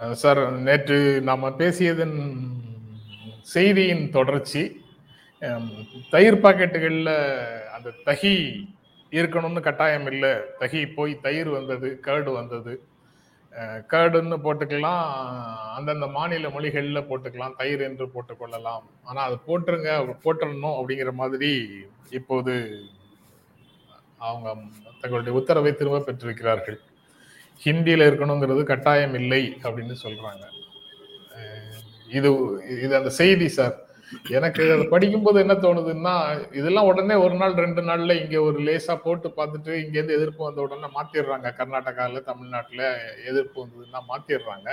[0.00, 2.16] Sir நேற்று நாம் பேசியதன்
[3.46, 4.62] செய்தியின் தொடர்ச்சி
[6.10, 7.12] தயிர் பாக்கெட்டுகளில்
[7.74, 8.34] அந்த தகி
[9.12, 10.32] இருக்கணும்னு கட்டாயம் இல்லை.
[10.58, 12.72] தகி போய் தயிர் வந்தது கேர்டு வந்தது.
[13.52, 15.04] அஹ், கேர்டுன்னு போட்டுக்கலாம்
[15.76, 18.84] அந்தந்த மாநில மொழிகளில் போட்டுக்கலாம் தயிர் என்று போட்டுக்கொள்ளலாம்.
[19.04, 19.92] ஆனால் அது போட்டுருங்க
[20.24, 21.50] போட்டுடணும் அப்படிங்கிற மாதிரி
[22.10, 22.54] இப்போது
[24.20, 24.48] அவங்க
[25.00, 26.78] தங்களுடைய உத்தரவை திரும்ப பெற்றிருக்கிறார்கள்.
[27.64, 30.44] ஹிந்தியில் இருக்கணுங்கிறது கட்டாயம் இல்லை அப்படின்னு சொல்றாங்க.
[32.18, 32.28] இது
[32.84, 33.76] இது அந்த செய்தி சார்.
[34.36, 36.14] எனக்கு அதை படிக்கும்போது என்ன தோணுதுன்னா
[36.60, 40.60] இதெல்லாம் உடனே ஒரு நாள் ரெண்டு நாள்ல இங்க ஒரு லேசா போட்டு பார்த்துட்டு இங்க இருந்து எதிர்ப்பு வந்த
[40.66, 41.48] உடனே மாத்திடுறாங்க.
[41.58, 42.82] கர்நாடகால தமிழ்நாட்டுல
[43.30, 44.68] எதிர்ப்பு வந்ததுன்னா மாத்திடுறாங்க.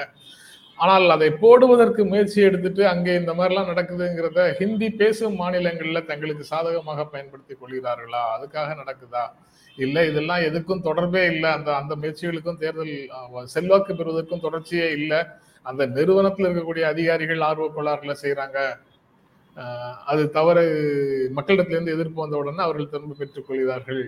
[0.80, 7.56] ஆனால் அதை போடுவதற்கு முயற்சி எடுத்துட்டு அங்கே இந்த மாதிரிலாம் நடக்குதுங்கிறத ஹிந்தி பேசும் மாநிலங்களில் தங்களுக்கு சாதகமாக பயன்படுத்தி
[7.56, 8.22] கொள்கிறார்களா?
[8.36, 9.24] அதுக்காக நடக்குதா?
[9.78, 11.50] இல்லை இதெல்லாம் எதுக்கும் தொடர்பே இல்லை.
[11.58, 12.94] அந்த அந்த முயற்சிகளுக்கும் தேர்தல்
[13.56, 15.20] செல்வாக்கு பெறுவதற்கும் தொடர்ச்சியே இல்லை.
[15.66, 18.60] அந்த நிறுவனத்தில் இருக்கக்கூடிய அதிகாரிகள் ஆர்வ கோளாறுல செய்கிறாங்க
[20.12, 20.64] அது தவறு.
[21.38, 24.04] மக்களிடத்திலிருந்து எதிர்ப்பு வந்த உடனே அவர்கள் திரும்ப பெற்றுக் கொள்கிறார்கள்.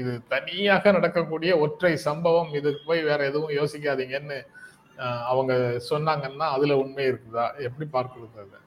[0.00, 2.50] இது தனியாக நடக்கக்கூடிய ஒற்றை சம்பவம்.
[2.58, 4.38] இதுக்கு போய் வேற எதுவும் யோசிக்காதீங்கன்னு
[5.30, 5.52] அவங்க
[5.90, 7.46] சொன்னாங்கன்னா அதுல உண்மை இருக்குதா?
[7.68, 8.58] எப்படி பார்க்கிறது அதை?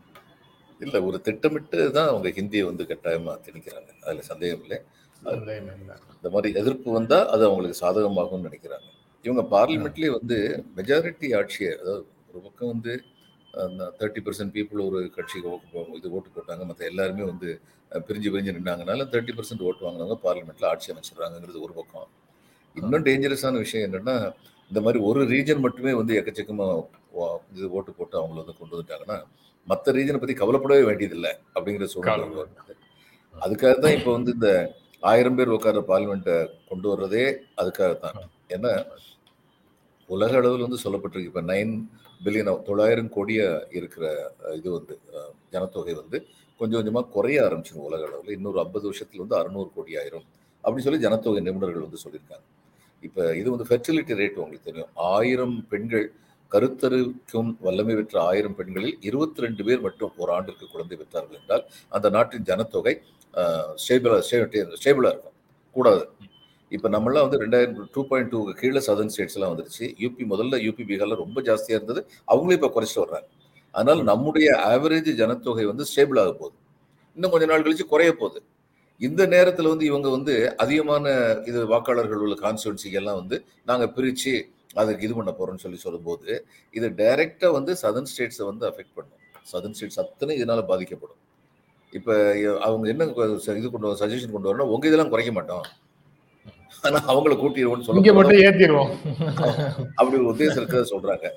[0.80, 3.90] இல்ல ஒரு திட்டமிட்டு தான் அவங்க ஹிந்தியை வந்து கட்டாயமா திணிக்கிறாங்க.
[4.06, 4.78] அதுல சந்தேகம் இல்லை.
[6.18, 8.88] இந்த மாதிரி எதிர்ப்பு வந்தா அது அவங்களுக்கு சாதகமாகும்னு நினைக்கிறாங்க.
[9.26, 10.38] இவங்க பார்லிமெண்ட்லயே வந்து
[10.80, 12.94] மெஜாரிட்டி ஆட்சியை அதாவது ஒரு பக்கம் வந்து
[14.00, 15.52] தேர்ட்டி பர்சன்ட் பீப்புள் ஒரு கட்சிக்கு
[15.98, 17.50] இது ஓட்டு போட்டாங்க மற்ற எல்லாருமே வந்து
[18.08, 22.10] பிரிஞ்சு பிரிஞ்சு நின்னாங்கனால தேர்ட்டி பர்சன்ட் ஓட்டு வாங்கினவங்க பார்லிமெண்ட்ல ஆட்சி அமைச்சிடுறாங்கிறது ஒரு பக்கம்.
[22.76, 24.16] இன்னும் டேஞ்சரஸான விஷயம் என்னன்னா
[24.72, 26.68] இந்த மாதிரி ஒரு ரீஜன் மட்டுமே வந்து எக்கச்சக்கமா
[27.16, 29.18] வா- இது ஓட்டு போட்டு அவங்கள வந்து கொண்டு வந்துட்டாங்கன்னா
[29.68, 32.46] மற்ற ரீஜனை பத்தி கவலைப்படவே வேண்டியதில்லை அப்படிங்கிற சூழ்நிலை.
[33.36, 34.50] அதுக்காக தான் இப்போ வந்து இந்த
[35.04, 36.36] ஆயிரம் பேர் உட்கார பார்லிமெண்ட்டை
[36.70, 37.26] கொண்டு வர்றதே
[37.58, 38.72] அதுக்காக தான் ஏன்னா
[40.10, 41.32] உலக அளவில் வந்து சொல்லப்பட்டிருக்கு.
[41.32, 41.74] இப்போ நைன்
[42.22, 44.04] பில்லியன் தொள்ளாயிரம் கோடியா இருக்கிற
[44.56, 44.94] இது வந்து
[45.54, 46.18] ஜனத்தொகை வந்து
[46.60, 48.36] கொஞ்சம் கொஞ்சமா குறைய ஆரம்பிச்சிடும் உலக அளவில்.
[48.38, 50.28] இன்னொரு ஐம்பது வருஷத்துல வந்து அறுநூறு கோடி ஆயிரும்
[50.64, 52.46] அப்படின்னு சொல்லி ஜனத்தொகை நிபுணர்கள் வந்து சொல்லியிருக்காங்க.
[53.08, 54.92] இப்போ இது வந்து ஃபெர்டிலிட்டி ரேட் உங்களுக்கு தெரியும்.
[55.16, 56.06] ஆயிரம் பெண்கள்
[56.52, 61.64] கருத்தருக்கும் வல்லமை பெற்ற ஆயிரம் பெண்களில் இருபத்தி ரெண்டு பேர் மட்டும் ஒரு ஆண்டிற்கு குழந்தை பெற்றார்கள் என்றால்
[61.98, 62.94] அந்த நாட்டின் ஜனத்தொகை
[63.84, 64.18] ஸ்டேபிளா
[64.82, 65.36] ஸ்டேபிளா இருக்கும்.
[65.76, 66.04] கூடாது.
[66.76, 69.86] இப்போ நம்மளாம் வந்து ரெண்டாயிரம் டூ பாயிண்ட் டூ கீழே சதர்ன் ஸ்டேட்ஸ் எல்லாம் வந்துருச்சு.
[70.04, 72.02] யூபி முதல்ல யூபி பீகார்ல ரொம்ப ஜாஸ்தியா இருந்தது.
[72.34, 73.28] அவங்களே இப்போ குறைச்சிட்டு வர்றாங்க.
[73.74, 76.56] அதனால நம்முடைய ஆவரேஜ் ஜனத்தொகை வந்து ஸ்டேபிள் ஆக போகுது.
[77.18, 78.40] இன்னும் கொஞ்ச நாள் கழிச்சு குறைய போகுது.
[79.02, 80.34] இந்த நேரத்துல வந்து இவங்க வந்து
[80.64, 81.06] அதிகமான
[81.50, 83.38] இது வாக்காளர்கள் உள்ள கான்ஸ்டுவன்சி எல்லாம் வந்து
[83.70, 84.34] நாங்க பிரிச்சு
[84.82, 86.32] அதுக்கு இது பண்ண போறோம்னு சொல்லி சொல்லும்போது
[86.78, 89.22] இது டைரக்டா வந்து சதர்ன் ஸ்டேட்ஸை வந்து அஃபெக்ட் பண்ணும்.
[89.52, 91.20] சதர்ன் ஸ்டேட்ஸ் அத்தனை இதனால பாதிக்கப்படும்.
[91.94, 92.14] இப்ப
[92.68, 93.06] அவங்க என்ன
[93.60, 95.66] இது கொண்டு சஜஷன் கொண்டு வரணும் உங்க இதெல்லாம் குறைக்க மாட்டோம்.
[96.86, 98.92] ஆனா அவங்கள கூட்டிடுவோம்னு இங்க சொல்ல மட்டும் ஏத்திடுவோம்
[100.00, 101.28] அப்படி ஒரு உத்தேசம் இருக்கிறத சொல்றாங்க.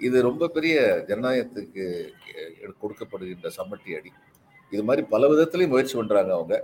[0.00, 0.76] இது ரொம்ப பெரிய
[1.08, 1.84] ஜனநாயகத்துக்கு
[2.82, 4.12] கொடுக்கப்படுகின்ற சம்மட்டி அடி
[4.72, 6.54] இது மாதிரி பல விதத்துலயும் முயற்சி பண்றாங்க அவங்க.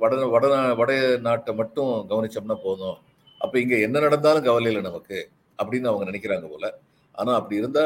[0.00, 0.46] வட வட
[0.80, 0.92] வட
[1.26, 2.98] நாட்டை மட்டும் கவனிச்சோம்னா போதும்.
[3.40, 5.18] அப்ப இங்க என்ன நடந்தாலும் கவலை இல்லை நமக்கு
[5.58, 6.66] அப்படின்னு அவங்க நினைக்கிறாங்க போல.
[7.18, 7.84] ஆனா அப்படி இருந்தா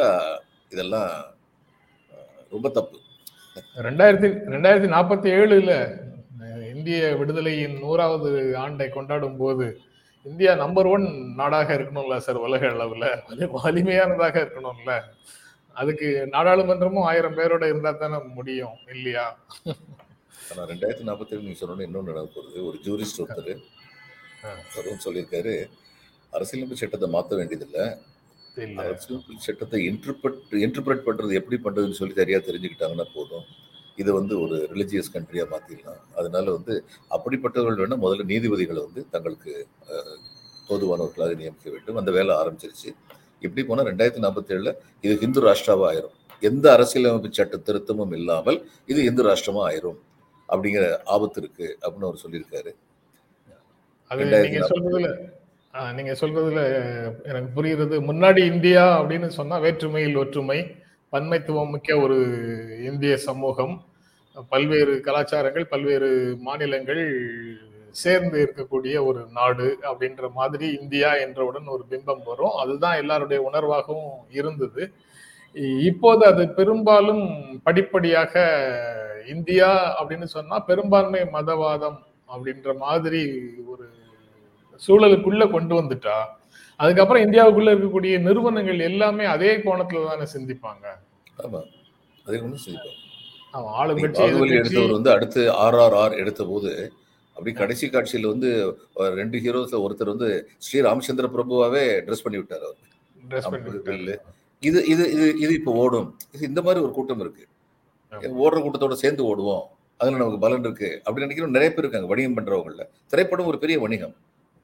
[0.73, 1.11] இதெல்லாம்
[2.55, 2.97] ரொம்ப தப்பு.
[3.87, 5.75] ரெண்டாயிரத்தி ரெண்டாயிரத்தி நாற்பத்தி ஏழுல
[6.75, 8.31] இந்திய விடுதலையின் நூறாவது
[8.63, 9.67] ஆண்டை கொண்டாடும் போது
[10.27, 11.07] இந்தியா நம்பர் ஒன்
[11.41, 13.07] நாடாக இருக்கணும்ல சார் உலக அளவுல?
[13.65, 14.93] வலிமையானதாக இருக்கணும்ல?
[15.77, 19.27] அதுக்கு நாடாளுமன்றமும் ஆயிரம் பேரோட இருந்தா தானே முடியும் இல்லையா?
[20.51, 22.67] ஆனா ரெண்டாயிரத்தி நாற்பத்தி ஏழு நீங்க சொன்னோன்னு இன்னொன்று நடக்க போகுது.
[22.67, 23.55] ஒரு ஜூரிஸ்ட் ஒருத்தர்.
[24.75, 25.55] அவரும் சொல்லியிருக்காரு.
[26.31, 27.85] அரசியலமைப்பு சட்டத்தை மாற்ற வேண்டியதில்லை.
[28.65, 28.83] இல்ல.
[28.83, 33.47] அரசியலமைப்பு சட்டத்தை இன்டர்பிரட் இன்டர்பிரட் பண்றது எப்படி பண்றதுன்னு சொல்லி சரியா தெரிஞ்சுக்கிட்டாங்கன்னா போதும்.
[33.97, 36.01] இதை வந்து ஒரு ரிலிஜியஸ் கண்ட்ரியா மாத்திடலாம்.
[36.21, 36.75] அதனால வந்து
[37.17, 39.53] அப்படிப்பட்டவர்கள் வேணா முதல்ல நீதிபதிகளை வந்து தங்களுக்கு
[40.69, 41.97] பொதுவானவர்களாக நியமிக்க வேண்டும்.
[41.97, 42.91] அந்த வேலை ஆரம்பிச்சிருச்சு.
[43.41, 44.71] இப்படி போனா ரெண்டாயிரத்தி நாற்பத்தி ஏழுல
[45.01, 46.15] இது ஹிந்து ராஷ்டிராவா ஆயிரும்.
[46.49, 49.99] எந்த அரசியலமைப்பு சட்ட திருத்தமும் இல்லாமல் இது இந்து ராஷ்டிரமா ஆயிரும்.
[50.49, 52.73] அப்படிங்கிற ஆபத்து இருக்கு அப்படின்னு அவர் சொல்லியிருக்காரு.
[54.45, 55.09] நீங்க சொல்றதுல
[55.75, 56.61] ஆஹ், நீங்க சொல்றதுல
[57.25, 60.59] எனக்கு புரியுறது முன்னாடி இந்தியா அப்படின்னு சொன்னா வேற்றுமையில் ஒற்றுமை
[61.13, 62.19] பன்மைத்துவம் மிக்க ஒரு
[62.85, 63.75] இந்திய சமூகம்.
[64.53, 66.09] பல்வேறு கலாச்சாரங்கள் பல்வேறு
[66.41, 67.03] மாநிலங்கள்
[67.95, 72.57] சேர்ந்து இருக்கக்கூடிய ஒரு நாடு அப்படின்ற மாதிரி இந்தியா என்றவுடன் ஒரு பிம்பம் வரும்.
[72.63, 74.83] அதுதான் எல்லாருடைய உணர்வாகவும் இருந்தது.
[75.87, 77.25] இப்போது அது பெரும்பாலும்
[77.63, 78.35] படிப்படியாக
[79.29, 79.69] இந்தியா
[79.99, 81.99] அப்படின்னு சொன்னா பெரும்பான்மை மதவாதம்
[82.29, 83.23] அப்படின்ற மாதிரி
[83.67, 83.85] ஒரு
[84.83, 86.17] சூழலுக்குள்ள கொண்டு வந்துட்டா.
[86.81, 90.85] அதுக்கப்புறம் இந்தியாவுக்குள்ள இருக்கக்கூடிய நிறுவனங்கள் எல்லாமே அதே கோணத்துல தானே சிந்திப்பாங்க.
[91.45, 91.61] ஆமா.
[92.27, 92.37] அதை
[93.55, 96.71] அவன் ஆளுங்கட்சி பாகுபலி எடுத்தவர் வந்து அடுத்து ஆர்ஆர்ஆர் எடுத்த போது
[97.37, 98.49] அப்படி கடைசி காட்சியில வந்து
[99.21, 100.29] ரெண்டு ஹீரோஸ்ல ஒருத்தர் வந்து
[100.59, 102.81] ஸ்ரீ ராமச்சந்திர பிரபுவாவே ட்ரெஸ் பண்ணி விட்டார் அவர்.
[104.63, 106.09] இது இது இது இது இப்போ ஓடும்.
[106.49, 107.45] இந்த மாதிரி ஒரு கூட்டம் இருக்கு.
[108.23, 109.65] ஓடுற கூட்டத்தோட சேர்ந்து ஓடுவோம்.
[109.97, 111.03] அதுல நமக்கு பலன் இருக்கு.
[111.05, 111.51] அப்படின்னு நினைக்கிறோம்.
[111.51, 112.09] நிறைய பேர் இருக்காங்க.
[112.09, 114.17] வணிகம் பண்றவங்கல திரைப்படம் ஒரு பெரிய வணிகம்.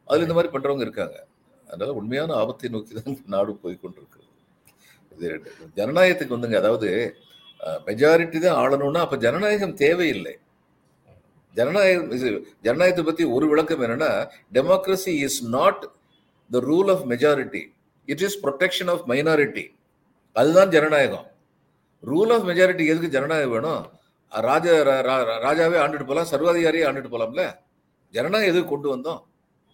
[0.04, 1.26] அதுல இந்த மாதிரி பண்றவங்க இருக்காங்க.
[1.66, 4.28] அதனால உண்மையான ஆபத்தை நோக்கி தான் நாடு போய்கொண்டிருக்கிறது.
[5.16, 6.54] இது ஜனநாயகத்துக்கு வந்துங்க.
[6.54, 7.16] அதாவது
[7.86, 10.38] மெஜாரிட்டி தான் ஆளணும்னா அப்ப ஜனநாயகம் தேவையில்லை.
[11.54, 15.88] ஜனநாயகம் இது ஜனநாயகத்தை பத்தி ஒரு விளக்கம் என்னன்னா democracy is not
[16.50, 17.62] the rule of majority
[18.06, 19.64] it is protection of minority
[20.32, 21.26] அதுதான் ஜனநாயகம்.
[22.06, 23.90] ரூல் ஆஃப் மெஜாரிட்டி எதுக்கு ஜனநாயகம் வேணும்?
[24.30, 27.44] ராஜா ரா- ரா- ராஜாவே ஆண்டுட்டு போகலாம் சர்வாதிகாரியே ஆண்டுட்டு போகலாம்ல
[28.14, 29.20] ஜனநாயகம் எதுக்கு கொண்டு வந்தோம்?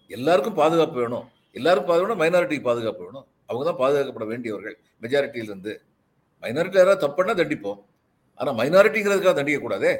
[0.08, 1.26] எல்லாருக்கும் பாதுகாப்பு வேணும்.
[1.52, 3.26] எல்லாருக்கும் பாதுகாப்பு மைனாரிட்டிக்கு பாதுகாப்பு வேணும்.
[3.46, 5.72] அவங்க தான் பாதுகாக்கப்பட வேண்டியவர்கள் மெஜாரிட்டியிலிருந்து
[6.42, 7.78] மைனாரிட்டி யாராவது தப்புன்னா தண்டிப்போம்.
[8.34, 9.94] ஆனால் மைனாரிட்டிங்கிறதுக்காக தண்டிக்கக்கூடாதே.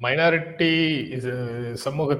[0.00, 0.72] மைனாரிட்டி
[1.18, 2.14] uh, சமூக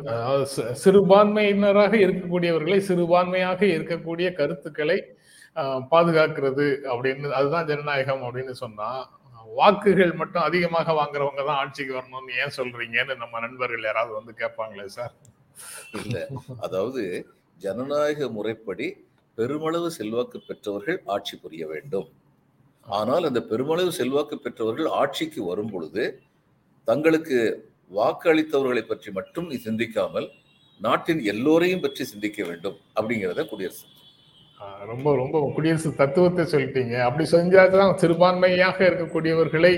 [0.84, 4.96] சிறுபான்மையினராக இருக்கக்கூடியவர்களை சிறுபான்மையாக இருக்கக்கூடிய கருத்துக்களை
[5.92, 8.88] பாதுகாக்கிறது அப்படின்னு அதுதான் ஜனநாயகம் அப்படின்னு சொன்னா
[9.48, 15.12] வாக்குகள் மட்டும் அதிகமாக வாங்குறவங்க தான் ஆட்சிக்கு வரணும்னு ஏன் சொல்றீங்கன்னு நம்ம நண்பர்கள் யாராவது வந்து கேட்பாங்களே சார்?
[16.00, 16.16] இல்ல.
[16.66, 17.02] அதாவது
[17.60, 18.86] ஜனநாயக முறைப்படி
[19.38, 22.08] பெருமளவு செல்வாக்கு பெற்றவர்கள் ஆட்சி புரிய வேண்டும்.
[22.86, 26.04] ஆனால் அந்த பெருமளவு செல்வாக்கு பெற்றவர்கள் ஆட்சிக்கு வரும் பொழுது
[26.88, 27.38] தங்களுக்கு
[27.98, 30.28] வாக்களித்தவர்களை பற்றி மட்டும் நீ சிந்திக்காமல்
[30.80, 33.86] நாட்டின் எல்லோரையும் பற்றி சிந்திக்க வேண்டும் அப்படிங்கிறத குடியரசு.
[34.86, 36.94] ரொம்ப ரொம்ப குடியரசு தத்துவத்தை சொல்லிட்டீங்க.
[37.00, 39.74] அப்படி செஞ்சாதான் சிறுபான்மையாக இருக்கக்கூடியவர்களை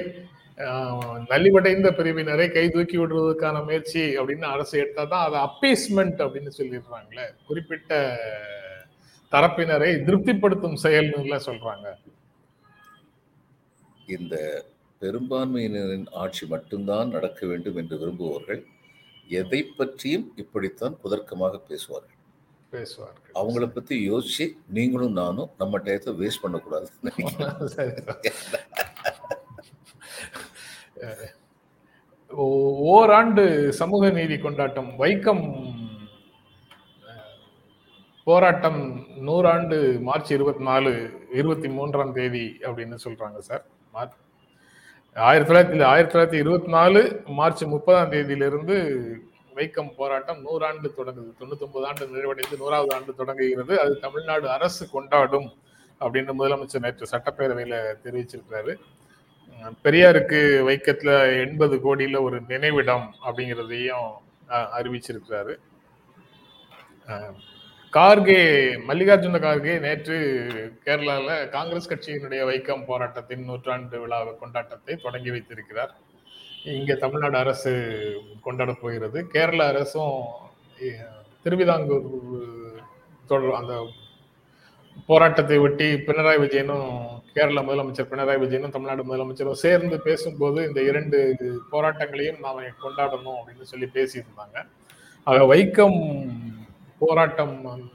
[0.59, 7.27] ஆஹ், நலிவடைந்த பிரிவினரை கை தூக்கி விடுவதற்கான முயற்சி அப்படின்னு அரசு எடுத்தால் தான் அதை அப்பீஸ்மெண்ட் அப்படின்னு சொல்லிடுறாங்களே.
[7.47, 7.93] குறிப்பிட்ட
[9.33, 11.87] தரப்பினரை திருப்திப்படுத்தும் செயல்னு சொல்றாங்க.
[14.09, 14.35] இந்த
[15.03, 18.63] பெரும்பான்மையினரின் ஆட்சி மட்டும்தான் நடக்க வேண்டும் என்று விரும்புபவர்கள்
[19.31, 22.18] எதை பற்றியும் இப்படித்தான் குதர்க்கமாக பேசுவார்கள்.
[22.75, 23.33] பேசுவார்கள்.
[23.41, 26.89] அவங்கள பத்தி யோசிச்சு நீங்களும் நானும் நம்ம டயத்தை வேஸ்ட் பண்ணக்கூடாது.
[32.95, 33.45] ஓராண்டு
[33.81, 35.45] சமூக நீதி கொண்டாட்டம் வைக்கம்
[38.29, 38.81] போராட்டம்
[39.27, 39.77] நூறாண்டு
[40.09, 40.91] மார்ச் இருபத்தி நாலு
[41.41, 43.65] இருபத்தி மூன்றாம் தேதி அப்படின்னு சொல்றாங்க சார்.
[45.17, 47.01] ஆயிரத்தி தொள்ளாயிரத்தி ஆயிரத்தி தொள்ளாயிரத்தி இருபத்தி நாலு
[47.39, 48.77] மார்ச் முப்பதாம் தேதியிலிருந்து
[49.59, 51.31] வைக்கம் போராட்டம் நூறாண்டு தொடங்குது.
[51.41, 53.81] தொண்ணூத்தி ஒன்பது ஆண்டு நிறைவடைந்து நூறாவது ஆண்டு தொடங்குகிறது.
[53.81, 55.49] அது தமிழ்நாடு அரசு கொண்டாடும்
[56.01, 58.75] அப்படின்னு முதலமைச்சர் நேற்று சட்டப்பேரவையில தெரிவிச்சிருக்கிறாரு.
[59.85, 64.09] பெரியாருக்கு வைக்கத்துல எண்பது கோடியில ஒரு நினைவிடம் அப்படிங்கிறதையும்
[64.49, 65.55] அஹ், அறிவிச்சிருக்கிறாரு.
[67.93, 68.41] கார்கே
[68.89, 70.17] மல்லிகார்ஜுன கார்கே நேற்று
[70.85, 75.93] கேரளால காங்கிரஸ் கட்சியினுடைய வைக்கம் போராட்டத்தின் நூற்றாண்டு விழா கொண்டாட்டத்தை தொடங்கி வைத்திருக்கிறார்.
[76.77, 77.71] இங்க தமிழ்நாடு அரசு
[78.47, 79.19] கொண்டாட போகிறது.
[79.35, 80.17] கேரள அரசும்
[81.43, 82.09] திருவிதாங்கூர்
[83.31, 83.75] தொடர் அந்த
[85.07, 86.91] போராட்டத்தை ஒட்டி பினராயி விஜயனும்
[87.35, 91.19] கேரள முதலமைச்சர் பினராயி விஜயனும் தமிழ்நாடு முதலமைச்சரும் சேர்ந்து பேசும்போது இந்த இரண்டு
[91.73, 94.59] போராட்டங்களையும் நாம கொண்டாடணும் அப்படின்னு சொல்லி பேசியிருந்தாங்க.
[95.27, 95.99] ஆக வைக்கம்
[96.99, 97.55] போராட்டம்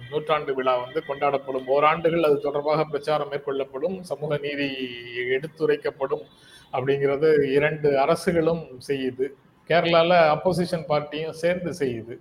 [0.09, 1.67] நூற்றாண்டு விழா வந்து கொண்டாடப்படும்.
[1.75, 3.95] ஓராண்டுகள் அது தொடர்பாக பிரச்சாரம் மேற்கொள்ளப்படும்.
[4.11, 4.67] சமூக நீதி
[5.37, 6.25] எடுத்துரைக்கப்படும்.
[6.73, 9.25] அப்படிங்கிறது இரண்டு அரசுகளும் செய்யுது.
[9.69, 12.15] கேரளால அப்போசிஷன் பார்ட்டியும் சேர்ந்து செய்யுது.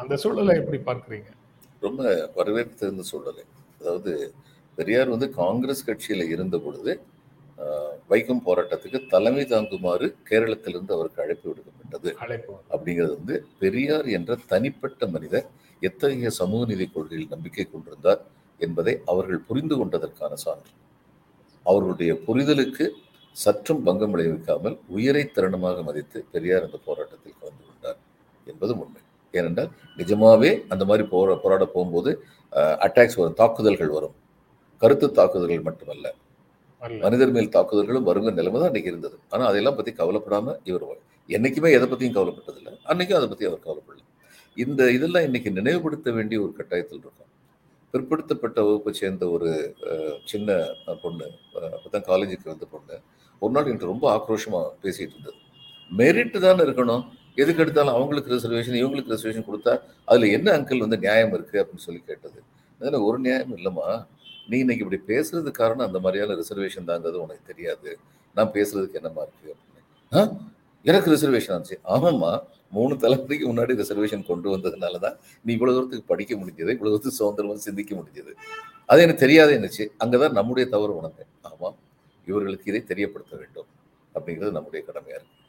[0.00, 1.30] அந்த சூழலை எப்படி பார்க்குறீங்க?
[1.86, 2.02] ரொம்ப
[2.36, 3.44] வரவேற்பிருந்த சூழ்நிலை
[3.80, 4.12] அதாவது
[4.78, 6.92] பெரியார் வந்து காங்கிரஸ் கட்சியில இருந்த பொழுது
[8.12, 12.10] வைக்கம் போராட்டத்துக்கு தலைமை தாங்குமாறு கேரளத்திலிருந்து அவருக்கு அழைப்பு விடுக்கப்பட்டது.
[12.72, 15.46] அப்படிங்கிறது வந்து பெரியார் என்ற தனிப்பட்ட மனிதர்
[15.88, 18.22] எத்தகைய சமூக நீதி கொள்கையில் நம்பிக்கை கொண்டிருந்தார்
[18.60, 20.72] என்பதை அவர்கள் புரிந்து கொண்டதற்கான சான்று.
[21.66, 22.84] அவர்களுடைய புரிதலுக்கு
[23.36, 27.98] சற்றும் பங்கம் விளைவிக்காமல் உயிரை தருணமாக மதித்து பெரியார் அந்த போராட்டத்தில் கலந்து கொண்டார்
[28.46, 29.00] என்பதும் உண்மை.
[29.34, 32.10] ஏனென்றால் நிஜமாவே அந்த மாதிரி போரா போராட போகும்போது
[32.86, 34.14] அட்டாக்ஸ் வரும் தாக்குதல்கள் வரும்.
[34.82, 36.06] கருத்து தாக்குதல்கள் மட்டுமல்ல.
[37.04, 39.16] மனிதர் மேல் தாக்குதல்களும் வருங்க நிலைமை தான் அன்னைக்கு இருந்தது.
[39.32, 40.84] ஆனால் அதெல்லாம் பற்றி கவலைப்படாம இவர்
[41.28, 42.72] என்னைக்குமே எதை பற்றியும் கவலைப்பட்டதில்லை.
[42.90, 44.02] அன்னைக்கும் அதை பற்றி அவர் கவலைப்படல.
[44.56, 47.30] இந்த இதெல்லாம் இன்னைக்கு நினைவுபடுத்த வேண்டிய ஒரு கட்டாயத்தில் இருக்கும்.
[47.94, 49.50] பிற்படுத்தப்பட்ட வகுப்பை சேர்ந்த ஒரு
[50.24, 50.66] சின்ன
[51.02, 53.00] பொண்ணு அப்பதான் காலேஜுக்கு வந்த பொண்ணு.
[53.38, 55.36] ஒரு நாள் என்கிட்ட ரொம்ப ஆக்ரோஷமா பேசிகிட்டு இருந்தது.
[55.98, 57.04] மெரிட் தானே இருக்கணும்.
[57.34, 61.56] எதுக்கு எடுத்தாலும் அவங்களுக்கு ரிசர்வேஷன் இவங்களுக்கு ரிசர்வேஷன் கொடுத்தா அதில் என்ன அங்கிள் வந்து நியாயம் இருக்கு?
[61.62, 62.42] அப்படின்னு சொல்லி கேட்டது.
[62.80, 64.06] அதில் ஒரு நியாயம் இல்லைம்மா.
[64.48, 67.98] நீ இன்னைக்கு இப்படி பேசுறது காரணம் அந்த மாதிரியான ரிசர்வேஷன் தாங்கிறது உனக்கு தெரியாது.
[68.34, 70.36] நான் பேசுறதுக்கு என்னமா இருக்கு அப்படின்னு.
[70.90, 71.76] எனக்கு ரிசர்வேஷன் ஆச்சு.
[71.94, 72.32] ஆமாம்மா
[72.76, 77.62] மூணு தலைமுறைக்கு முன்னாடி ரிசர்வேஷன் கொண்டு வந்ததுனால தான் நீ இவ்வளோ தூரத்துக்கு படிக்க முடிஞ்சது இவ்வளோ தூரத்துக்கு சுதந்திரமாக
[77.68, 78.32] சிந்திக்க முடிஞ்சது.
[78.90, 79.84] அது எனக்கு தெரியாத என்னச்சு.
[80.04, 81.30] அங்கதான் நம்முடைய தவறு உணர்ந்தேன்.
[81.50, 81.78] ஆமாம்
[82.26, 83.70] இவர்களுக்கு இதை தெரியப்படுத்த வேண்டும்
[84.14, 85.40] அப்படிங்கிறது நம்முடைய கடமையாக இருக்கு.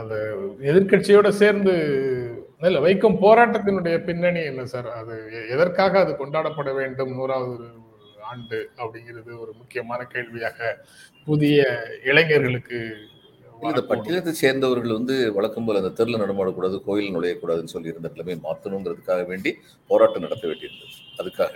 [0.00, 0.14] அந்த
[0.70, 1.72] எதிர்கட்சியோட சேர்ந்து
[2.66, 4.88] இல்லை வைக்கும் போராட்டத்தினுடைய பின்னணி என்ன சார்?
[5.00, 5.14] அது
[5.54, 7.14] எதற்காக அது கொண்டாடப்பட வேண்டும்?
[7.18, 7.66] நூறாவது
[8.32, 10.76] ஆண்டு அப்படிங்கிறது ஒரு முக்கியமான கேள்வியாக
[11.26, 11.58] புதிய
[12.10, 12.78] இளைஞர்களுக்கு
[13.70, 19.26] இந்த பட்டியலத்தை சேர்ந்தவர்கள் வந்து வழக்கம் போல அந்த தெருல நடமாடக்கூடாது கோயில் நுழையக்கூடாதுன்னு சொல்லி இருந்த நிலைமை மாற்றணுங்கிறதுக்காக
[19.28, 19.50] வேண்டி
[19.90, 20.96] போராட்டம் நடத்த வேண்டியிருந்தது.
[21.20, 21.52] அதுக்காக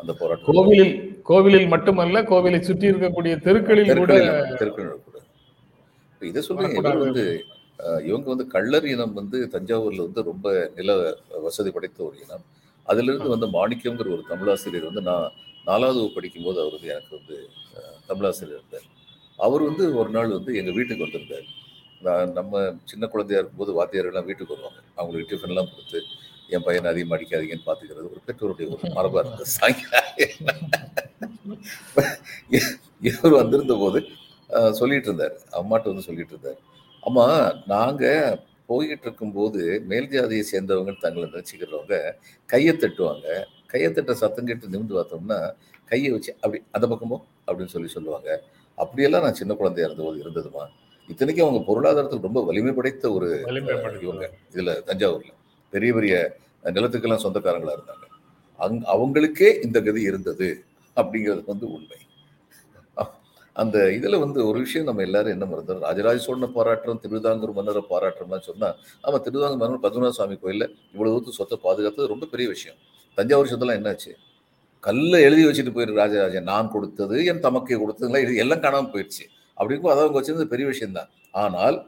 [0.00, 0.48] அந்த போராட்டம்.
[0.50, 0.92] கோவிலில்
[1.30, 4.12] கோவிலில் மட்டுமல்ல கோவிலை சுற்றி இருக்கக்கூடிய தெருக்களில் கூட
[6.12, 7.02] இப்ப இதை சொல்லுங்க இவர்.
[7.06, 7.24] வந்து
[8.08, 10.46] இவங்க வந்து கள்ளர் இனம் வந்து தஞ்சாவூர்ல வந்து ரொம்ப
[10.78, 10.92] நில
[11.46, 12.44] வசதி படைத்த ஒரு இனம்.
[12.88, 15.26] அதுல இருந்து வந்த மாணிக்கம்ங்கிற ஒரு தமிழாசிரியர் வந்து நான்
[15.68, 17.36] நாலாவது படிக்கும்போது அவர் வந்து எனக்கு வந்து
[18.08, 18.86] தமிழாசிரியர் இருந்தார்.
[19.38, 21.48] அவர் வந்து ஒரு நாள் வந்து எங்க வீட்டுக்கு வந்திருந்தார்.
[22.02, 22.54] நான் நம்ம
[22.90, 24.80] சின்ன குழந்தையா இருக்கும்போது வாத்தியார்கள்லாம் வீட்டுக்கு வருவாங்க.
[24.98, 26.00] அவங்களுக்கு டிஃபன்லாம் கொடுத்து
[26.50, 29.52] என் பையனை அதிகமாக அடிக்காதீங்கன்னு பார்த்துக்கிறது ஒரு பெற்றோருடைய ஒரு மரபா இருந்தது.
[29.56, 30.06] சாயங்காலம்.
[33.02, 33.98] இவர் வந்திருந்த போது
[34.50, 36.60] அஹ், சொல்லிட்டு இருந்தார் அம்மாட்ட வந்து சொல்லிட்டு இருந்தார்
[37.02, 37.26] அம்மா
[37.72, 38.04] நாங்க
[38.70, 39.60] போய்கிட்டு இருக்கும்போது
[39.90, 41.96] மேல் ஜாதியை சேர்ந்தவங்க தங்களை நினைச்சுக்கிறவங்க
[42.48, 43.26] கையை தட்டுவாங்க.
[43.70, 45.38] கையை தட்ட சத்தம் கேட்டு நிமிந்து பார்த்தோம்னா
[45.84, 48.42] கையை வச்சு அப்படி அந்த பக்கமோ அப்படின்னு சொல்லி சொல்லுவாங்க.
[48.78, 50.64] அப்படியெல்லாம் நான் சின்ன குழந்தையா இருந்தபோது இருந்ததுமா.
[51.08, 53.28] இத்தனைக்கும் அவங்க பொருளாதாரத்தில் ரொம்ப வலிமை படைத்த ஒரு.
[54.02, 54.24] இவங்க.
[54.52, 55.32] இதுல தஞ்சாவூர்ல.
[55.72, 56.14] பெரிய பெரிய
[56.64, 58.04] நிலத்துக்கெல்லாம் சொந்தக்காரங்களா இருந்தாங்க.
[58.58, 60.48] அங் அவங்களுக்கே இந்த கதி இருந்தது
[60.96, 61.98] அப்படிங்கிறது வந்து உண்மை.
[63.56, 68.40] அந்த இதுல வந்து ஒரு விஷயம் நம்ம எல்லாரும் என்ன மறந்தோம் ராஜராஜ சோழனை பாராட்டுறோம் திருவிதாங்கூர் மன்னரை பாராட்டுறோம்லாம்
[68.40, 68.68] சொன்னா
[69.04, 72.78] ஆமா திருவிதாங்கூர் மன்னர் பத்மநாப சுவாமி கோயில்ல இவ்வளவு தூரத்து சொத்தை பாதுகாத்தது ரொம்ப பெரிய விஷயம்.
[73.18, 74.10] தஞ்சாவூர் சொத்தெல்லாம் என்னாச்சு?
[74.86, 79.24] கல்லில் எழுதி வச்சுட்டு போயிரு ராஜராஜன் நான் கொடுத்தது என் தமக்கை கொடுத்ததுலாம் இது எல்லாம் காணாமல் போயிடுச்சு.
[79.56, 81.08] அப்படி இருக்கும் அதை அவங்க வச்சிருந்தது பெரிய விஷயம்தான்.
[81.44, 81.78] ஆனால்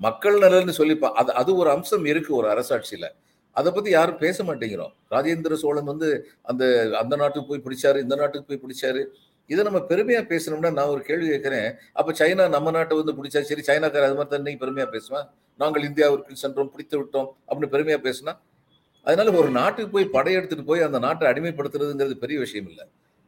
[0.00, 3.08] மக்கள் நலன்னு சொல்லி அது அது ஒரு அம்சம் இருக்கு ஒரு அரசாட்சியில்.
[3.56, 4.92] அதை பற்றி யாரும் பேச மாட்டேங்கிறோம்.
[5.14, 6.08] ராஜேந்திர சோழன் வந்து
[6.50, 6.64] அந்த
[7.02, 9.02] அந்த நாட்டுக்கு போய் பிடிச்சாரு இந்த நாட்டுக்கு போய் பிடிச்சாரு.
[9.50, 11.68] இதை நம்ம பெருமையாக பேசணும்னா நான் ஒரு கேள்வி கேட்குறேன்.
[11.98, 15.26] அப்போ சைனா நம்ம நாட்டை வந்து பிடிச்சா சரி சைனாக்கார அது மாதிரி தான் இன்னைக்கு பெருமையாக பேசுவேன்?
[15.60, 18.32] நாங்கள் இந்தியாவிற்கு சென்றோம் பிடித்து விட்டோம் அப்படின்னு பெருமையாக பேசினா
[19.06, 22.86] அதனால ஒரு நாட்டுக்கு போய் படையெடுத்துட்டு போய் அந்த நாட்டை அடிமைப்படுத்துறதுங்கிறது பெரிய விஷயம் இல்லை.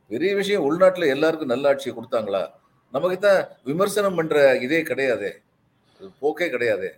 [0.08, 2.50] பெரிய விஷயம் உள்நாட்டில் எல்லாருக்கும் நல்ல ஆட்சியை கொடுத்தாங்களா?
[2.92, 5.32] நமக்கு தான் விமர்சனம் பண்ற இதே கிடையாதே.
[6.20, 6.88] போக்கே கிடையாதே.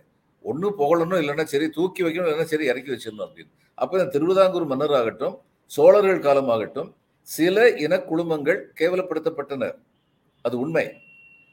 [0.41, 3.51] ஒன்றும் புகழணும் இல்லைன்னா சரி தூக்கி வைக்கணும் இல்லைன்னா சரி இறக்கி வச்சிடணும் அப்படின்னு.
[3.75, 9.75] அப்போ இந்த திருவிதாங்கூர் மன்னராகட்டும் சோழர்கள் காலமாகட்டும் சில இன குழுமங்கள் கேவலப்படுத்தப்பட்டன.
[10.41, 10.91] அது உண்மை.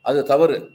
[0.02, 0.68] அது தவறு.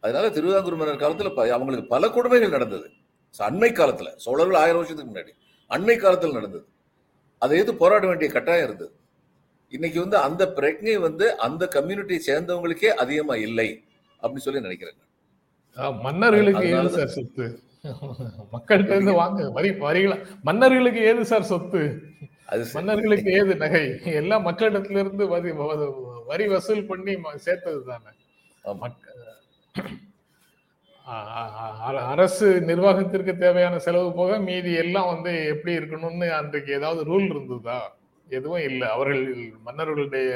[0.00, 2.90] அதனால திருவிதாங்கூர் மன்னர் காலத்தில் ப- அவங்களுக்கு பல கொடுமைகள் நடந்தது.
[3.38, 5.32] அண்மை காலத்துல சோழர்கள் ஆயிரம் வருஷத்துக்கு முன்னாடி
[5.70, 6.64] அண்மை காலத்துல நடந்தது.
[7.42, 8.92] அதை எதிர்த்து போராட வேண்டிய கட்டாயம் இருந்தது?
[9.72, 13.68] இன்னைக்கு வந்து அந்த பிரஜை வந்து அந்த கம்யூனிட்டியை சேர்ந்தவங்களுக்கே அதிகமா இல்லை
[14.22, 14.98] அப்படின்னு சொல்லி நினைக்கிறேன்
[15.76, 17.44] ஆஹ் மன்னர்களுக்கு ஏது சார் சொத்து?
[18.52, 20.16] மக்கள்கிட்ட இருந்து வாங்க வரி வரிகளா?
[20.42, 21.82] மன்னர்களுக்கு ஏது சார் சொத்து?
[22.46, 22.64] அது.
[22.74, 23.84] மன்னர்களுக்கு ஏது நகை?
[24.14, 25.52] எல்லாம் மக்களிடத்துல இருந்து வரி
[26.26, 28.10] வரி வசூல் பண்ணி சேர்த்தது தானே.
[32.10, 37.92] அரசு நிர்வாகத்திற்கு தேவையான செலவு போக மீதி எல்லாம் வந்து எப்படி இருக்கணும்னு அன்றைக்கு ஏதாவது ரூல் இருந்ததா?
[38.28, 38.88] எதுவும் இல்லை.
[38.88, 40.30] அவர்கள் மன்னர்களுடைய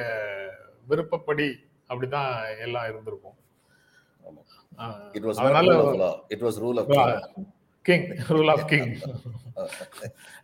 [0.88, 1.48] விருப்பப்படி
[1.88, 3.38] அப்படிதான் எல்லாம் இருந்திருக்கும்.
[5.36, 5.74] அதனால
[6.80, 7.44] of king.
[7.84, 8.94] King rule of king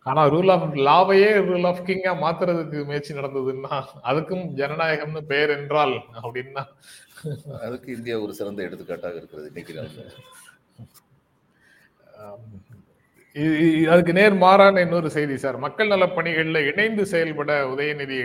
[0.03, 6.63] ஆனா ரூல் ஆஃப் லாவையே ரூல் ஆஃப் கிங்கா மாத்துறதுக்கு முயற்சி நடந்ததுன்னா அதுக்கும் ஜனநாயகம்னு பெயர் என்றால் அப்படின்னா
[7.61, 9.73] அதுக்கு இந்தியா ஒரு சிறந்த எடுத்துக்காட்டாக இருக்கிறது இன்னைக்கு
[13.91, 15.57] அதுக்கு நேர் மாறான இன்னொரு செய்தி சார்.
[15.57, 18.17] மக்கள் நலப் பணிகள்ல இணைந்து செயல்பட உதயநிதி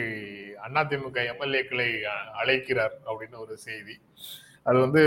[0.75, 3.99] அதிமுக எம்எல்ஏக்களை அழைக்கிறார் அப்படின்னு ஒரு செய்தி.
[4.63, 5.03] அது வந்து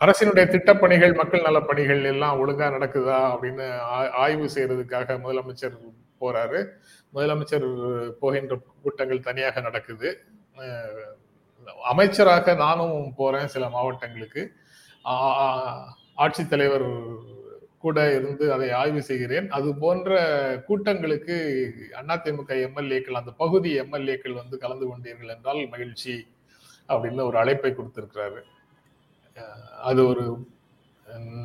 [0.00, 5.78] அரசினுடைய திட்டப்பணிகள் மக்கள் நலப் பணிகள் எல்லாம் ஒழுங்கா நடக்குதா அப்படின்னு ஆ- ஆய்வு செய்யறதுக்காக முதலமைச்சர்
[6.20, 6.60] போறாரு.
[7.14, 10.24] முதலமைச்சர் போகின்ற கூட்டங்கள் தனியாக நடக்குது.
[11.84, 14.52] அமைச்சராக நானும் போறேன் சில மாவட்டங்களுக்கு.
[16.16, 17.16] ஆட்சித்தலைவர்
[17.78, 19.50] கூட இருந்து அதை ஆய்வு செய்கிறேன்.
[19.50, 20.18] அது போன்ற
[20.66, 26.26] கூட்டங்களுக்கு அதிமுக எம்எல்ஏக்கள் அந்த பகுதி எம்எல்ஏக்கள் வந்து கலந்து கொண்டீர்கள் என்றால் மகிழ்ச்சி
[26.88, 28.42] அப்படின்னு ஒரு அழைப்பை கொடுத்திருக்கிறாரு.
[29.82, 30.48] அது ஒரு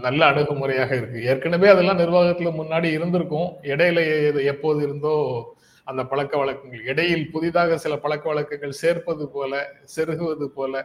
[0.01, 1.25] நல்ல அணுகுமுறையாக இருக்கு.
[1.25, 3.53] ஏற்கனவே அதெல்லாம் நிர்வாகத்துல முன்னாடி இருந்திருக்கும்.
[3.61, 5.52] இடையில எது- எப்போது இருந்தோ
[5.87, 6.83] அந்த பழக்க வழக்கங்கள்.
[6.91, 9.53] இடையில் புதிதாக சில பழக்க வழக்கங்கள் சேர்ப்பது போல
[9.95, 10.83] செருகுவது போல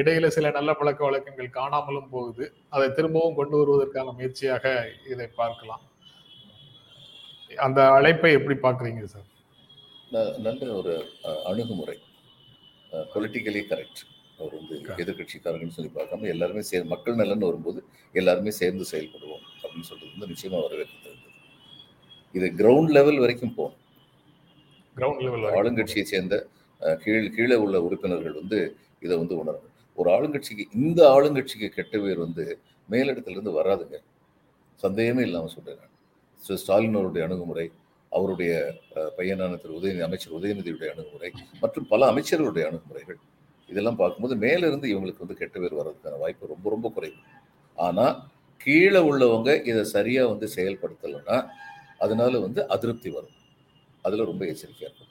[0.00, 2.44] இடையில சில நல்ல பழக்க வழக்கங்கள் காணாமலும் போகுது.
[2.74, 4.64] அதை திரும்பவும் கொண்டு வருவதற்கான முயற்சியாக
[5.12, 5.84] இதை பார்க்கலாம்.
[7.66, 9.28] அந்த அழைப்பை எப்படி பாக்குறீங்க சார்?
[10.46, 10.94] நல்ல ஒரு
[11.50, 11.96] அணுகுமுறை.
[13.14, 14.02] பொலிட்டிக்கலி கரெக்ட்
[14.40, 14.76] அவர் வந்து.
[15.02, 17.80] எதிர்கட்சிக்காரங்கன்னு சொல்லி பார்க்காம எல்லாருமே சேர்ந்து மக்கள் நலன் வரும்போது
[18.20, 21.18] எல்லாருமே சேர்ந்து செயல்படுவோம் அப்படின்னு சொல்றது வந்து நிச்சயமா வரவேற்கிறது
[22.34, 23.78] இது கிரவுண்ட் லெவல் வரைக்கும் போகும்
[25.58, 26.36] ஆளுங்கட்சியை சேர்ந்த
[27.04, 28.58] கீழ் கீழே உள்ள உறுப்பினர்கள் வந்து
[29.04, 29.66] இதை வந்து உணரணும்.
[29.98, 32.44] ஒரு ஆளுங்கட்சிக்கு இந்த ஆளுங்கட்சிக்கு கெட்ட பேர் வந்து
[32.88, 33.96] மேலிடத்துல இருந்து வராதுங்க.
[34.82, 35.88] சந்தேகமே இல்லாம சொல்றேன்
[36.40, 37.66] ஸோ ஸ்டாலின் அவருடைய அணுகுமுறை
[38.12, 38.52] அவருடைய
[39.18, 41.30] பையனான திரு உதயநிதி அமைச்சர் உதயநிதியுடைய அணுகுமுறை
[41.60, 43.18] மற்றும் பல அமைச்சர்களுடைய அணுகுமுறைகள்
[43.68, 47.18] இதெல்லாம் பார்க்கும்போது மேல இருந்து இவங்களுக்கு வந்து கெட்ட பேர் வர்றதுக்கான வாய்ப்பு ரொம்ப ரொம்ப குறைவு.
[47.78, 48.06] ஆனா
[48.60, 51.36] கீழே உள்ளவங்க இதை சரியா வந்து செயல்படுத்தலைன்னா
[51.98, 53.36] அதனால வந்து அதிருப்தி வரும்.
[54.04, 55.08] அதுல ரொம்ப எச்சரிக்கையா இருக்கும்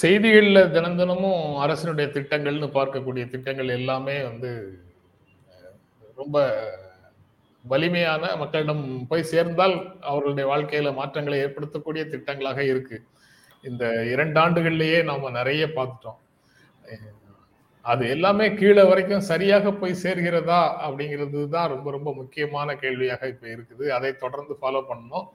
[0.00, 4.50] செய்திகள்ல தினம் தினமும் அரசினுடைய திட்டங்கள்னு பார்க்கக்கூடிய திட்டங்கள் எல்லாமே வந்து
[6.20, 6.38] ரொம்ப
[7.64, 9.74] வலிமையான மக்களிடம் போய் சேர்ந்தால்
[10.10, 12.96] அவர்களுடைய வாழ்க்கையில மாற்றங்களை ஏற்படுத்தக்கூடிய திட்டங்களாக இருக்கு.
[13.64, 13.84] இந்த
[14.14, 16.18] இரண்டாண்டுகள்லயே நாம நிறைய பார்த்துட்டோம்.
[17.92, 23.84] அது எல்லாமே கீழே வரைக்கும் சரியாக போய் சேர்கிறதா அப்படிங்கிறது தான் ரொம்ப ரொம்ப முக்கியமான கேள்வியாக இப்போ இருக்குது.
[23.96, 25.28] அதை தொடர்ந்து ஃபாலோ பண்ணணும்.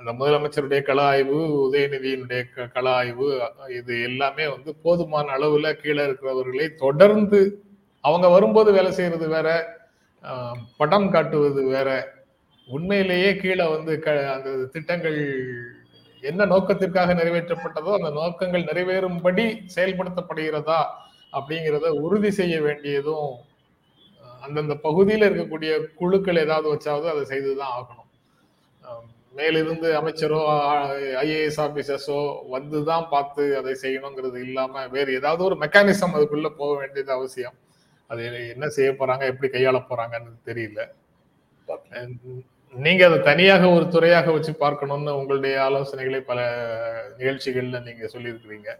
[0.00, 3.28] அந்த முதலமைச்சருடைய கள ஆய்வு உதயநிதியினுடைய க- கள ஆய்வு
[3.68, 7.40] இது எல்லாமே வந்து போதுமான அளவுல கீழே இருக்கிறவர்களை தொடர்ந்து
[8.04, 9.48] அவங்க வரும்போது வேலை செய்யறது வேற
[10.76, 11.88] படம் காட்டுவது வேற.
[12.68, 15.18] உண்மையிலேயே கீழே வந்து க அந்த திட்டங்கள்
[16.22, 19.44] என்ன நோக்கத்திற்காக நிறைவேற்றப்பட்டதோ அந்த நோக்கங்கள் நிறைவேறும்படி
[19.76, 20.80] செயல்படுத்தப்படுகிறதா
[21.32, 23.30] அப்படிங்கிறத உறுதி செய்ய வேண்டியதும்
[24.42, 28.04] அந்தந்த பகுதியில் இருக்கக்கூடிய குழுக்கள் ஏதாவது வச்சாவது அதை செய்துதான் ஆகணும்.
[29.38, 30.40] மேலிருந்து அமைச்சரோ
[31.22, 32.18] ஐஏஎஸ் ஆபீசர்ஸோ
[32.54, 37.56] வந்து தான் பார்த்து அதை செய்யணுங்கிறது இல்லாம வேறு ஏதாவது ஒரு மெக்கானிசம் அதுக்குள்ள போக வேண்டியது அவசியம்.
[38.10, 38.22] அது
[38.54, 40.80] என்ன செய்ய போறாங்க எப்படி கையாள போறாங்கன்னு தெரியல.
[42.74, 46.40] நீங்க அதை தனியாக ஒரு துறையாக வச்சு பார்க்கணும்னு உங்களுடைய ஆலோசனைகளை பல
[47.20, 48.70] நிகழ்ச்சிகள்ல நீங்க சொல்லியிருக்கிறீங்க.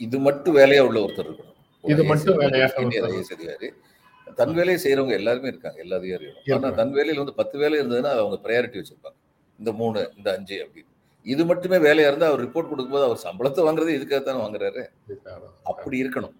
[0.00, 1.58] இது மட்டும் வேலையா உள்ள ஒருத்தர் இருக்கணும்.
[1.84, 3.70] இது மட்டும் வேலையாக அதிகாரி.
[4.40, 6.68] தன் வேலையை செய்யறவங்க எல்லாருமே இருக்காங்க எல்லா அதிகாரிகளும் ஆனா.
[6.80, 9.18] தன் வேலையில வந்து பத்து வேலை இருந்ததுன்னா அவங்க ப்ரையாரிட்டி வச்சிருப்பாங்க.
[9.58, 10.90] இந்த மூணு இந்த அஞ்சு அப்படின்னு.
[11.32, 14.82] இது மட்டுமே வேலையா இருந்தா அவர் ரிப்போர்ட் கொடுக்கும்போது அவர் சம்பளத்தை வாங்குறது இதுக்காக தானே வாங்குறாரு
[15.72, 16.36] அப்படி இருக்கணும்.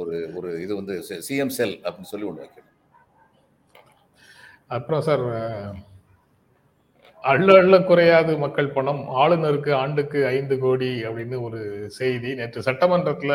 [0.00, 0.94] ஒரு ஒரு இது வந்து
[1.28, 2.70] சிஎம் செல் அப்படின்னு சொல்லி ஒண்ணு வைக்கணும்.
[4.76, 5.24] அப்புறம் சார்
[7.32, 9.02] அள்ள அள்ள குறையாது மக்கள் பணம்.
[9.22, 11.60] ஆளுநருக்கு ஆண்டுக்கு ஐந்து கோடி அப்படின்னு ஒரு
[11.98, 12.30] செய்தி.
[12.40, 13.34] நேற்று சட்டமன்றத்துல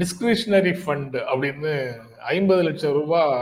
[0.00, 1.72] டிஸ்கிரிஷனரி ஃபண்ட் அப்படின்னு
[2.34, 3.34] ஐம்பது லட்சம் ரூபாய்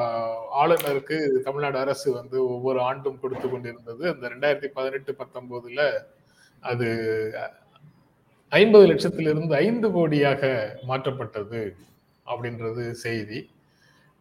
[0.61, 4.05] ஆளுநருக்கு தமிழ்நாடு அரசு வந்து ஒவ்வொரு ஆண்டும் கொடுத்து கொண்டிருந்தது.
[4.13, 5.83] அந்த ரெண்டாயிரத்தி பதினெட்டு பத்தொன்பதுல
[6.71, 6.89] அது
[8.53, 10.43] ஐம்பது லட்சத்திலிருந்து ஐந்து கோடியாக
[10.91, 11.63] மாற்றப்பட்டது
[12.27, 13.41] அப்படின்றது செய்தி.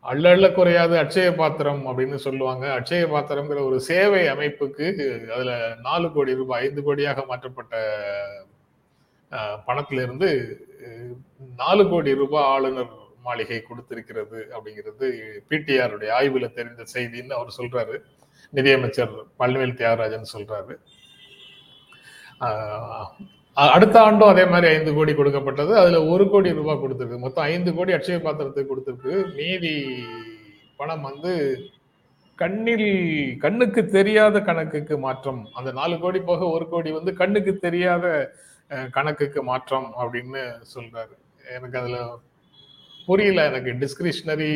[0.06, 2.66] அள்ள அள்ள குறையாது அட்சய பாத்திரம் அப்படின்னு சொல்லுவாங்க.
[2.78, 4.88] அட்சய பாத்திரம்ங்கிற ஒரு சேவை அமைப்புக்கு
[5.36, 5.54] அதுல
[5.88, 7.76] நாலு கோடி ரூபாய் ஐந்து கோடியாக மாற்றப்பட்ட
[9.68, 10.30] பணத்திலிருந்து
[11.62, 12.92] நாலு கோடி ரூபாய் ஆளுநர்
[13.28, 15.08] மாளிகை கொடுத்திருக்கிறது அப்படிங்கிறது
[15.50, 17.96] பிடிஆருடைய ஆய்வில் தெரிந்த செய்தின்னு அவர் சொல்றாரு.
[18.58, 20.74] நிதியமைச்சர் பழனிவேல் தியாகராஜன் சொல்றாரு.
[23.76, 25.72] அடுத்த ஆண்டும் அதே மாதிரி ஐந்து கோடி கொடுக்கப்பட்டது.
[25.82, 27.24] அதுல ஒரு கோடி ரூபாய் கொடுத்துருக்கு.
[27.26, 29.14] மொத்தம் ஐந்து கோடி அட்சய பாத்திரத்துக்கு கொடுத்துருக்கு.
[29.38, 29.74] மீதி
[30.80, 31.34] பணம் வந்து
[32.42, 32.90] கண்ணில்
[33.44, 35.42] கண்ணுக்கு தெரியாத கணக்குக்கு மாற்றம்.
[35.60, 38.06] அந்த நாலு கோடி போக ஒரு கோடி வந்து கண்ணுக்கு தெரியாத
[38.98, 41.14] கணக்குக்கு மாற்றம் அப்படின்னு சொல்றாரு.
[41.56, 41.98] எனக்கு அதுல
[43.06, 44.52] புரியல எனக்கு டிஸ்கிரிஷனரி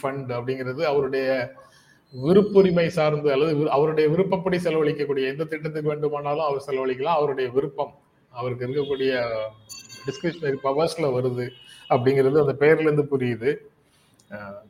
[0.00, 1.28] ஃபண்ட் அப்படிங்கிறது அவருடைய
[2.12, 7.18] விருப்புரிமை சார்ந்து அல்லது அவருடைய விருப்பப்படி செலவழிக்கக்கூடிய எந்த திட்டத்துக்கு வேண்டுமானாலும் அவர் செலவழிக்கலாம்.
[7.20, 7.92] அவருடைய விருப்பம்
[8.32, 9.12] அவருக்கு இருக்கக்கூடிய
[10.06, 11.46] டிஸ்கிரிஷனரி பவர்ஸ்ல வருது
[11.88, 13.50] அப்படிங்கிறது அந்த பெயர்ல இருந்து புரியுது.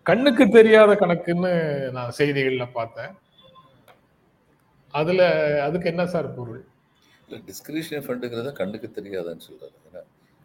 [0.02, 1.52] கண்ணுக்கு தெரியாத கணக்குன்னு
[1.96, 3.12] நான் செய்திகள்ல பார்த்தேன்.
[4.94, 5.22] அதுல
[5.64, 6.62] அதுக்கு என்ன சார் பொருள்?
[7.28, 9.76] டிஸ்கிரிஷனரி ஃபண்டுங்கிறத கண்ணுக்கு தெரியாதான்னு சொல்றாரு.
[9.88, 10.02] ஏன்னா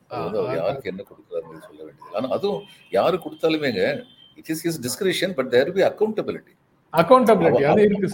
[0.10, 0.58] அது அவர்.
[0.58, 3.84] யாருக்கு என்ன கொடுக்குறாருன்னு சொல்ல வேண்டியது ஆனா அதுவும் யாரு கொடுத்தாலுமேங்க
[4.38, 6.54] it is is discretion but there be accountability
[6.94, 7.64] accountability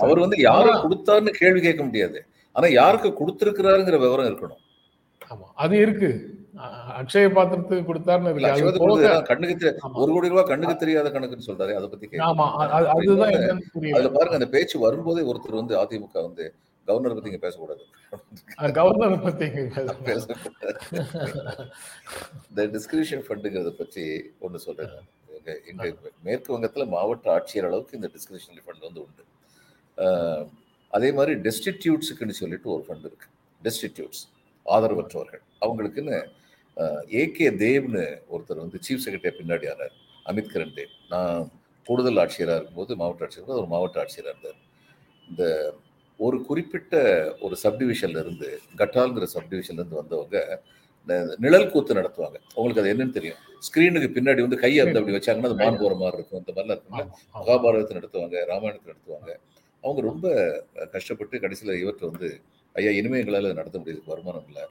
[0.04, 2.20] அவர் வந்து யாரு கொடுத்தாருன்னு கேள்வி கேட்க முடியாது.
[2.56, 4.62] ஆனா யாருக்கு கொடுத்திருக்கிறாருங்கிற விவரம் இருக்கணும்.
[5.30, 6.10] ஆமா அது இருக்கு.
[7.00, 8.32] அக்ஷய பாத்திரத்துக்கு கொடுத்தாருன்னு
[9.30, 9.70] கண்ணுக்கு.
[10.02, 12.20] ஒரு கோடி ரூபாய் கண்ணுக்கு தெரியாத கணக்குன்னு சொல்றாரு அதை பத்தி
[12.96, 13.34] அதுதான்
[13.94, 16.46] அதுல பாருங்க அந்த பேச்சு வரும்போதே ஒருத்தர் வந்து அதிமுக வந்து
[16.88, 17.84] கவர்னர் பத்தி இங்க பேசக்கூடாது.
[18.80, 19.48] கவர்னர் பத்தி
[22.50, 24.04] இந்த டிஸ்கிரிப்ஷன் ஃபண்டுங்கிறத பற்றி
[24.46, 24.96] ஒண்ணு சொல்றேன்.
[25.69, 25.88] எங்க
[26.28, 29.24] மேற்கு வங்கத்துல மாவட்ட ஆட்சியர் அளவுக்கு இந்த டிஸ்கிரிப்ஷனரி ஃபண்ட் வந்து உண்டு.
[30.93, 33.28] அதே மாதிரி டெஸ்டிடியூட்ஸுக்குன்னு சொல்லிட்டு ஒரு ஃபண்ட் இருக்கு.
[33.67, 34.24] டெஸ்டிடியூட்ஸ்
[34.65, 35.43] ஆதரவற்றவர்கள்.
[35.65, 36.17] அவங்களுக்குன்னு
[37.22, 39.96] ஏகே தேவ்னு ஒருத்தர் வந்து சீஃப் செக்ரட்டரி பின்னாடி ஆனார்
[40.30, 40.93] அமித் கரண் தேவ்.
[41.13, 41.50] நான்
[41.88, 44.60] கூடுதல் ஆட்சியராக இருக்கும்போது மாவட்ட ஆட்சியர் ஒரு மாவட்ட ஆட்சியராக இருந்தார்.
[45.30, 45.43] இந்த
[46.19, 46.95] ஒரு குறிப்பிட்ட
[47.41, 50.38] ஒரு சப்டிவிஷன்ல இருந்து கட்டால்ங்கிற சப்டிவிஷன்ல இருந்து வந்தவங்க
[51.39, 52.38] நிழல் கூத்து நடத்துவாங்க.
[52.56, 53.39] உங்களுக்கு அது என்னன்னு தெரியும்.
[53.67, 56.39] ஸ்கிரீனுக்கு பின்னாடி வந்து கையை அந்த அப்படி வச்சாங்கன்னா அது மான் போற மாதிரி இருக்கும்.
[56.41, 57.06] அந்த மாதிரிலாம் ஆமா.
[57.36, 59.32] மகாபாரதத்தை நடத்துவாங்க ராமாயணத்தை நடத்துவாங்க.
[59.84, 60.28] அவங்க ரொம்ப
[60.91, 62.30] கஷ்டப்பட்டு கடைசியில் இவர்கிட்ட வந்து
[62.76, 64.04] ஐயா இனிமே எங்களால் நடத்த முடியாது.
[64.06, 64.63] வருமானம் இல்லை.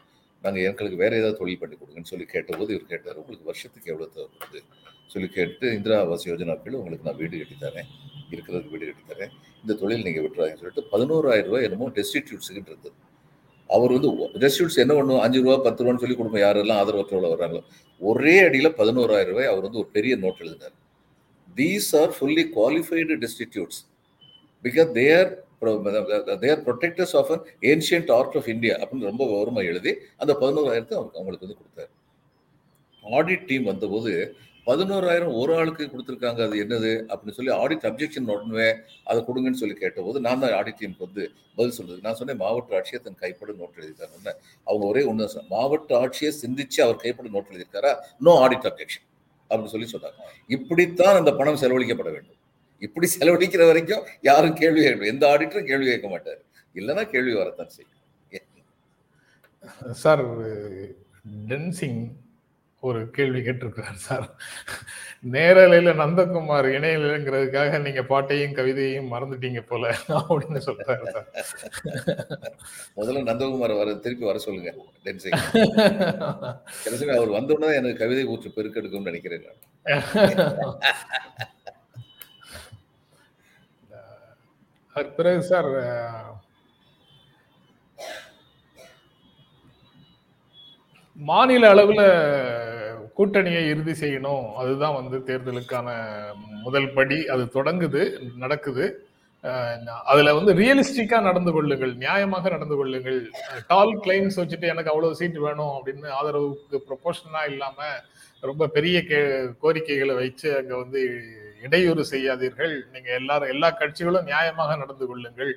[0.45, 4.61] நாங்கள் எங்களுக்கு வேறு ஏதாவது தொழில் பண்ணி கொடுங்கன்னு சொல்லி கேட்டபோது இவர் கேட்டார் உங்களுக்கு வருஷத்துக்கு எவ்வளோ தேவைப்படுது
[5.13, 7.89] சொல்லி கேட்டு இந்திரா ஆவாஸ் யோஜனா கீழே உங்களுக்கு நான் வீடு கட்டி தரேன்
[8.33, 12.99] இருக்கிறதுக்கு வீடு கட்டித்தரேன் இந்த தொழில் நீங்கள் விட்டுறாங்கன்னு சொல்லிட்டு பதினோராயிரம் ரூபாய் என்னமோ டெஸ்டிடியூட்ஸுக்கு இருந்தது
[13.71, 14.09] அவர் வந்து
[14.43, 15.21] டெஸ்டியூட்ஸ் என்ன பண்ணும்?
[15.25, 17.63] அஞ்சு ரூபா பத்து ரூபான்னு சொல்லி குடும்பம் யாரெல்லாம் ஆதரவற்றவர்கள் வர்றாங்களோ.
[18.01, 20.75] ஒரே அடியில் பதினோராயிரம் ரூபாய் அவர் வந்து ஒரு பெரிய நோட் எழுதினார்.
[21.57, 23.81] These are fully qualified டெஸ்டிடியூட்ஸ்
[24.65, 25.31] because they're
[26.45, 27.33] they're protectors of
[27.73, 31.93] ancient art of India அப்படின்னு ரொம்ப கௌரவமாக எழுதி அந்த பதினோராயிரத்தை அவருக்கு அவங்களுக்கு வந்து கொடுத்தாரு.
[33.05, 34.13] ஆடிட் டீம் வந்தபோது
[34.67, 36.91] பதினோராயிரம் ஒரு ஆளுக்கு கொடுத்துருக்காங்க அது என்னது?
[37.13, 38.67] அப்படின்னு சொல்லி ஆடிட் அப்ஜெக்ஷன் உடனே
[39.11, 41.25] அதை கொடுங்கன்னு சொல்லி கேட்டபோது நான் தான் ஆடிட் டீமுக்கு வந்து
[41.57, 41.99] பதில் சொல்றது.
[42.05, 44.35] நான் சொன்னேன் மாவட்ட ஆட்சியர் தன் கைப்பட நோட்டு எழுதிட்டாங்க
[44.67, 47.93] அவங்க ஒரே ஒன்று மாவட்ட ஆட்சியை சிந்திச்சு அவர் கைப்பட நோட் எழுதியிருக்காரா?
[48.27, 49.07] நோ ஆடிட் அப்ஜெக்ஷன்
[49.51, 50.31] அப்படின்னு சொல்லி சொன்னாங்க.
[50.57, 52.39] இப்படித்தான் அந்த பணம் செலவழிக்கப்பட வேண்டும்.
[52.83, 56.41] இப்படி செலவழிக்கிற வரைக்கும் யாரும் கேள்வி கேட்க எந்த ஆடிட்டரும் கேள்வி கேட்க மாட்டார்.
[56.75, 57.99] இல்லைன்னா கேள்வி வரத்தான் செய்யும்.
[60.03, 60.23] சார்
[61.49, 62.01] டென்சிங்
[62.83, 64.25] ஒரு கேள்வி கேட்டிருக்கிறார் சார்.
[65.33, 69.85] நேரலையில நந்தகுமார் இணையலைங்கிறதுக்காக நீங்க பாட்டையும் கவிதையும் மறந்துட்டீங்க போல
[70.19, 71.29] அப்படின்னு சொல்றாரு சார்.
[72.97, 74.73] முதல்ல நந்தகுமார் வர திருப்பி வர சொல்லுங்க
[75.05, 75.39] டென்சிங்.
[77.17, 80.79] அவர் வந்தோடனே எனக்கு கவிதை ஊற்று பெருக்கெடுக்கும்னு நினைக்கிறேன் நான்.
[84.95, 85.71] அதுக்கு பிறகு சார்
[91.17, 92.05] மாநில அளவில்
[93.17, 94.45] கூட்டணியை இறுதி செய்யணும்.
[94.61, 95.89] அதுதான் வந்து தேர்தலுக்கான
[96.67, 97.19] முதல் படி.
[97.35, 98.03] அது தொடங்குது
[98.43, 98.87] நடக்குது.
[100.11, 101.93] அதுல வந்து ரியலிஸ்டிக்கா நடந்து கொள்ளுங்கள்.
[102.03, 103.21] நியாயமாக நடந்து கொள்ளுங்கள்.
[103.71, 107.89] டால் கிளைம்ஸ் வச்சுட்டு எனக்கு அவ்வளவு சீட் வேணும் அப்படின்னு ஆதரவுக்கு ப்ரொபோஷனா இல்லாம
[108.51, 109.19] ரொம்ப பெரிய கே
[109.65, 111.03] கோரிக்கைகளை வச்சு அங்க வந்து
[111.67, 112.75] இடையூறு செய்யாதீர்கள்.
[112.93, 115.53] நீங்க எல்லாரும் எல்லா கட்சிகளும் நியாயமாக நடந்து கொள்ளுங்கள்.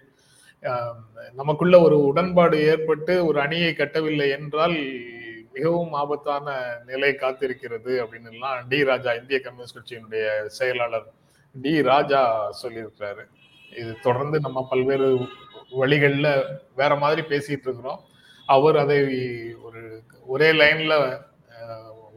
[1.39, 4.77] நமக்குள்ள ஒரு உடன்பாடு ஏற்பட்டு ஒரு அணியை கட்டவில்லை என்றால்
[5.55, 6.55] மிகவும் ஆபத்தான
[6.89, 10.25] நிலை காத்திருக்கிறது அப்படின்னு எல்லாம் டி ராஜா இந்திய கம்யூனிஸ்ட் கட்சியினுடைய
[10.57, 11.07] செயலாளர்
[11.55, 12.21] டி ராஜா
[12.61, 13.23] சொல்லியிருக்கிறாரு.
[13.81, 15.07] இது தொடர்ந்து நம்ம பல்வேறு
[15.81, 16.31] வழிகளில்
[16.79, 18.01] வேற மாதிரி பேசிட்டு இருக்கிறோம்.
[18.55, 18.99] அவர் அதை
[19.67, 19.81] ஒரு
[20.33, 20.95] ஒரே லைன்ல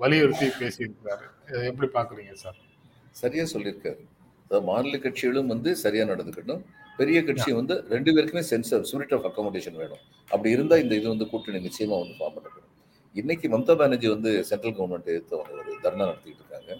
[0.02, 1.26] வலியுறுத்தி பேசியிருக்கிறாரு.
[1.70, 2.58] எப்படி பாக்குறீங்க சார்?
[3.20, 4.02] சரியா சொல்லியிருக்காரு.
[4.44, 6.62] அதாவது மாநில கட்சிகளும் வந்து சரியா நடந்துக்கணும்
[6.98, 10.02] பெரிய கட்சி வந்து ரெண்டு பேருக்குமே sense of spirit of accommodation வேணும்.
[10.30, 12.64] அப்படி இருந்தா இந்த இது வந்து கூட்டணி நிச்சயமா வந்து ஃபார்ம் பண்ணப்படும்.
[13.14, 16.72] இன்னைக்கு மம்தா பானர்ஜி வந்து சென்ட்ரல் கவர்மெண்ட் எடுத்து அவங்க ஒரு தர்ணா நடத்திட்டு இருக்காங்க.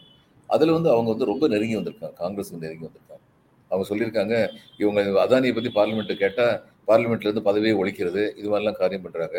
[0.54, 2.16] அதுல வந்து அவங்க வந்து ரொம்ப நெருங்கி வந்திருக்காங்க.
[2.22, 3.24] காங்கிரஸுக்கு நெருங்கி வந்திருக்காங்க.
[3.70, 4.34] அவங்க சொல்லியிருக்காங்க
[4.82, 6.46] இவங்க அதானியை பத்தி பார்லிமெண்ட் கேட்டா
[6.90, 9.38] பார்லிமெண்ட்ல இருந்து பதவியை ஒழிக்கிறது இது மாதிரிலாம் காரியம் பண்றாங்க.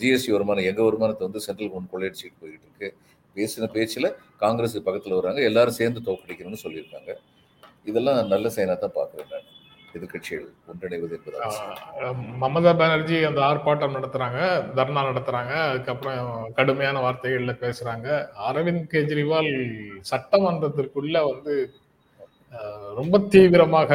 [0.00, 2.88] ஜிஎஸ்டி வருமானம் எங்க வருமானத்தை வந்து சென்ட்ரல் கவர்மெண்ட் கொள்ளையடிச்சிட்டு போயிட்டு இருக்கு.
[3.36, 4.08] பேசின பேச்சில்
[4.42, 7.10] காங்கிரஸ் பக்கத்தில் வராங்க எல்லாரும் சேர்ந்து தோக்கடிக்கணும்னு சொல்லியிருக்காங்க.
[7.90, 9.48] இதெல்லாம் நல்ல செயலாக தான் பார்க்குறேன் நான்.
[9.96, 12.10] எதிர்கட்சிகள் ஒன்றிணைவது என்பதாக
[12.42, 14.40] மமதா பானர்ஜி அந்த ஆர்ப்பாட்டம் நடத்துறாங்க
[14.78, 18.08] தர்ணா நடத்துறாங்க அதுக்கப்புறம் கடுமையான வார்த்தைகள்ல பேசுறாங்க.
[18.48, 19.50] அரவிந்த் கெஜ்ரிவால்
[20.10, 21.54] சட்டமன்றத்திற்குள்ள வந்து
[23.00, 23.90] ரொம்ப தீவிரமாக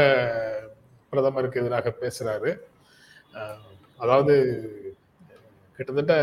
[1.14, 2.52] பிரதமருக்கு எதிராக பேசுறாரு.
[4.04, 4.36] அதாவது
[5.80, 6.16] கிட்டத்தட்ட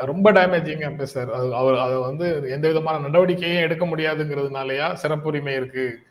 [0.00, 6.06] ரொம்ப டேமேஜிங் சார் அது அவர் அதை வந்து எந்த விதமான நடவடிக்கையும் எடுக்க முடியாதுங்கிறதுனாலயா சிறப்புரிமை இருக்கு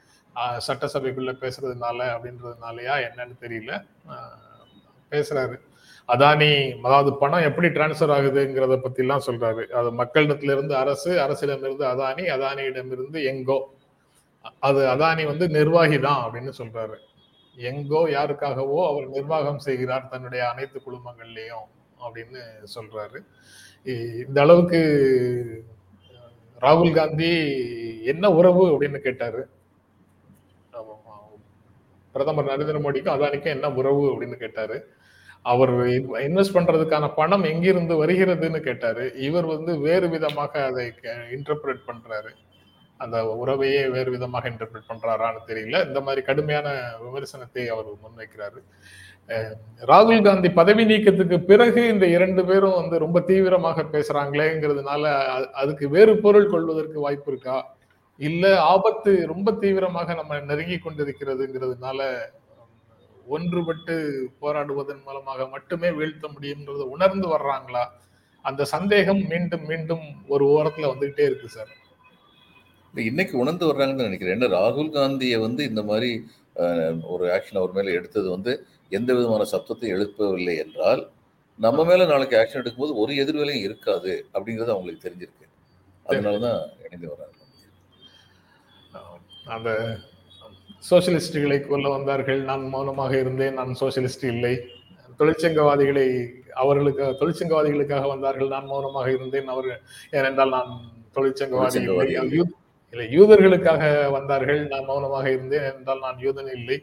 [0.67, 3.71] சட்டசபைக்குள்ள பேசுறதுனால அப்படின்றதுனாலயா என்னன்னு தெரியல.
[5.11, 5.55] பேசுறாரு.
[6.09, 9.63] அதானி அதாவது பணம் எப்படி டிரான்ஸ்ஃபர் ஆகுதுங்கிறத பத்தி எல்லாம் சொல்றாரு.
[9.69, 13.57] அது மக்களிடத்துல இருந்து அரசு அரசிடமிருந்து அதானி அதானியிடமிருந்து எங்கோ.
[14.59, 16.97] அது அதானி வந்து நிர்வாகி தான் அப்படின்னு சொல்றாரு.
[17.57, 21.67] எங்கோ யாருக்காகவோ அவர் நிர்வாகம் செய்கிறார் தன்னுடைய அனைத்து குழுமங்கள்லயும்.
[22.05, 22.41] அப்படின்னு
[22.75, 23.19] சொல்றாரு.
[24.27, 24.81] இந்த அளவுக்கு
[26.61, 27.31] ராகுல் காந்தி
[28.13, 29.41] என்ன உறவு அப்படின்னு கேட்டாரு.
[32.15, 34.77] பிரதமர் நரேந்திர மோடிக்கும் அதானிக்கும் என்ன உறவு அப்படின்னு கேட்டாரு.
[35.51, 35.73] அவர்
[36.27, 39.03] இன்வெஸ்ட் பண்றதுக்கான பணம் எங்கிருந்து வருகிறதுன்னு கேட்டாரு.
[39.27, 40.85] இவர் வந்து வேறு விதமாக அதை
[41.35, 42.31] இன்டர்பிரேட் பண்றாரு.
[42.97, 45.79] அந்த உறவையே வேறு விதமாக இன்டர்பிரேட் பண்றாரான்னு தெரியல.
[45.87, 46.67] இந்த மாதிரி கடுமையான
[47.03, 48.61] விமர்சனத்தை அவர் முன்வைக்கிறாரு.
[49.89, 55.03] ராகுல் காந்தி பதவி நீக்கத்துக்கு பிறகு இந்த இரண்டு பேரும் வந்து ரொம்ப தீவிரமாக பேசுறாங்களேங்கிறதுனால
[55.61, 57.57] அதுக்கு வேறு பொருள் கொள்வதற்கு வாய்ப்பு இருக்கா?
[58.19, 61.99] இல்ல ஆபத்து ரொம்ப தீவிரமாக நம்ம நெருங்கி கொண்டிருக்கிறதுங்கிறதுனால
[63.35, 63.95] ஒன்றுபட்டு
[64.41, 67.83] போராடுவதன் மூலமாக மட்டுமே வீழ்த்த முடியும்ன்றத உணர்ந்து வர்றாங்களா?
[68.45, 71.71] அந்த சந்தேகம் மீண்டும் மீண்டும் ஒரு ஓரத்துல வந்துகிட்டே இருக்கு சார்.
[72.93, 74.35] இன்னைக்கு உணர்ந்து வர்றாங்கன்னு நினைக்கிறேன்.
[74.37, 76.11] ஏன்னா ராகுல் காந்தியை வந்து இந்த மாதிரி
[77.13, 78.51] ஒரு ஆக்ஷன் அவர் மேல எடுத்தது வந்து
[78.89, 81.09] எந்த விதமான சப்தத்தை எழுப்பவில்லை என்றால்
[81.59, 85.45] நம்ம மேல நாளைக்கு ஆக்ஷன் எடுக்கும்போது ஒரு எதிர்வேலையும் இருக்காது அப்படிங்கிறது அவங்களுக்கு தெரிஞ்சிருக்கு.
[86.09, 87.35] அதனாலதான் இணைந்து வர்றாங்க
[88.93, 89.97] ஆஹ் அந்த
[90.89, 92.41] சோசியலிஸ்டுகளை கொல்ல வந்தார்கள்.
[92.41, 93.53] நான் மௌனமாக இருந்தேன்.
[93.53, 94.59] நான் சோசியலிஸ்ட் இல்லை.
[95.19, 98.47] தொழிற்சங்கவாதிகளை அவர்களுக்கு தொழிற்சங்கவாதிகளுக்காக வந்தார்கள்.
[98.47, 99.47] நான் மௌனமாக இருந்தேன்.
[99.47, 102.43] அவர் ஏனென்றால் நான் தொழிற்சங்கவாதி
[102.93, 103.83] இல்லை யூதர்களுக்காக
[104.15, 106.77] வந்தார்கள் நான் மௌனமாக இருந்தேன் என்றால் நான் யூதன் இல்லை.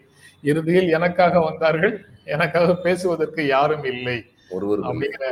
[0.51, 1.95] இறுதியில் எனக்காக வந்தார்கள்
[2.35, 4.19] எனக்காக பேசுவதற்கு யாரும் இல்லை.
[4.57, 5.27] ஒருவர் அப்படிங்கிற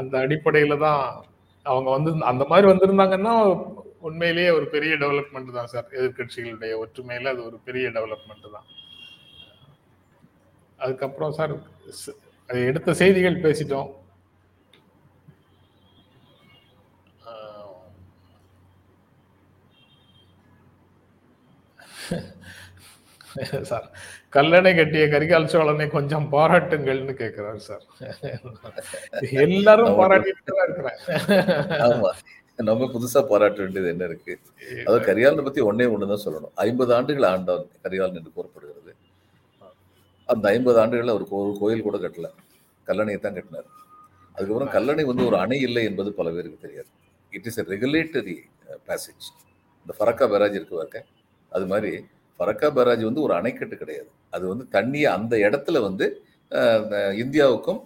[0.00, 1.02] அந்த அடிப்படையில தான்
[1.66, 3.34] அவங்க வந்து அந்த மாதிரி வந்திருந்தாங்கன்னா
[4.08, 5.86] உண்மையிலேயே ஒரு பெரிய டெவலப்மெண்ட் தான் சார்.
[5.98, 8.66] எதிர்க்கட்சிகளுடைய ஒற்றுமையில அது ஒரு பெரிய டெவலப்மெண்ட் தான்.
[10.78, 11.54] அதுக்கப்புறம் சார்
[12.70, 13.88] எடுத்த செய்திகள் பேசிட்டோம்.
[23.70, 23.86] சார்
[24.32, 27.84] கல்லணை கட்டிய கரிகால் சோழனை கொஞ்சம் பாராட்டுங்கள்னு கேக்குறாரு சார்.
[29.46, 30.98] எல்லாரும் பாராட்டிட்டு இருக்கிறேன்
[32.68, 34.34] நம்ம புதுசா பாராட்ட வேண்டியது என்ன இருக்கு?
[34.80, 36.52] அதாவது கரிகாலனை பத்தி ஒன்னே ஒண்ணுதான் சொல்லணும்.
[36.56, 38.92] ஐம்பது ஆண்டுகள் ஆண்டவன் கரிகாலன் என்று கூறப்படுகிறது.
[40.28, 42.28] அந்த ஐம்பது ஆண்டுகள்ல அவர் ஒரு கோயில் கூட கட்டல.
[42.86, 43.68] கல்லணையை தான் கட்டினார்.
[44.36, 46.90] அதுக்கப்புறம் கல்லணை வந்து ஒரு அணை இல்லை என்பது பல பேருக்கு தெரியாது.
[47.32, 48.36] It is a regulatory
[48.88, 49.26] barrage
[49.86, 51.02] இந்த ஃபரக்கா பேராஜ் இருக்கு
[51.52, 51.92] அது மாதிரி
[52.40, 54.08] ஃபரக்கா பேராஜ் வந்து ஒரு அணைக்கட்டு கிடையாது.
[54.34, 56.06] அது வந்து தண்ணியை அந்த இடத்துல வந்து
[57.22, 57.80] இந்தியாவுக்கும்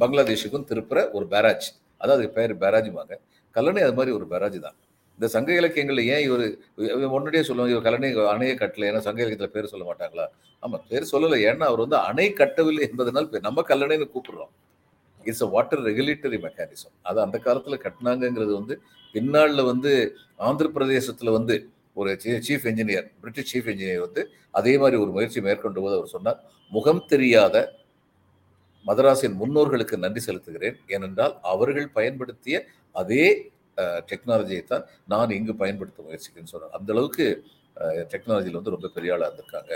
[0.00, 1.68] பங்களாதேஷுக்கும் திருப்புற ஒரு பேராஜ்.
[2.00, 3.14] அதாவது அதுக்கு பேர் பேராஜுமாங்க
[3.54, 4.76] கல்லணை அது மாதிரி ஒரு பேராஜ் தான்.
[5.18, 6.42] இந்த சங்க இலக்கியங்களில் ஏன் இவர்
[7.14, 10.26] முன்னாடியே சொல்லுவாங்க இவர் கல்லணை அணையை கட்டல ஏன்னா சங்க இலக்கியத்தில் பேர் சொல்ல மாட்டாங்களா?
[10.62, 11.38] ஆமாம் பேர் சொல்லலை.
[11.48, 14.52] ஏன்னா அவர் வந்து அணை கட்டவில்லை என்பதனால் நம்ம கல்லணைன்னு கூப்பிடுறோம்.
[15.26, 18.74] It's a water regulatory mechanism அது அந்த காலத்தில் கட்டினாங்கங்கிறது வந்து
[19.14, 19.92] பின்னாளில் வந்து
[20.46, 21.54] ஆந்திர பிரதேசத்தில் வந்து
[22.00, 22.10] ஒரு
[22.46, 24.22] chief engineer British chief engineer வந்து
[24.58, 26.40] அதே மாதிரி ஒரு முயற்சி மேற்கொண்ட போது அவர் சொன்னார்
[26.72, 27.56] முகம் தெரியாத
[28.84, 30.76] மதராசின் முன்னோர்களுக்கு நன்றி செலுத்துகிறேன்.
[30.94, 32.56] ஏனென்றால் அவர்கள் பயன்படுத்திய
[33.00, 33.24] அதே
[34.10, 36.74] டெக்னாலஜியை தான் நான் இங்கு பயன்படுத்த முயற்சிக்கிறேன்னு சொன்னார்.
[36.78, 37.26] அந்த அளவுக்கு
[38.12, 39.72] டெக்னாலஜியில் வந்து ரொம்ப பெரிய ஆளாக இருந்திருக்காங்க.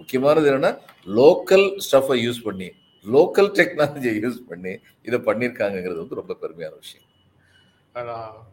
[0.00, 0.72] முக்கியமானது என்னன்னா
[1.18, 2.68] லோக்கல் ஸ்டஃபை யூஸ் பண்ணி
[3.14, 4.72] லோக்கல் டெக்னாலஜியை யூஸ் பண்ணி
[5.08, 7.06] இதை பண்ணியிருக்காங்கங்கிறது வந்து ரொம்ப பெருமையான விஷயம்.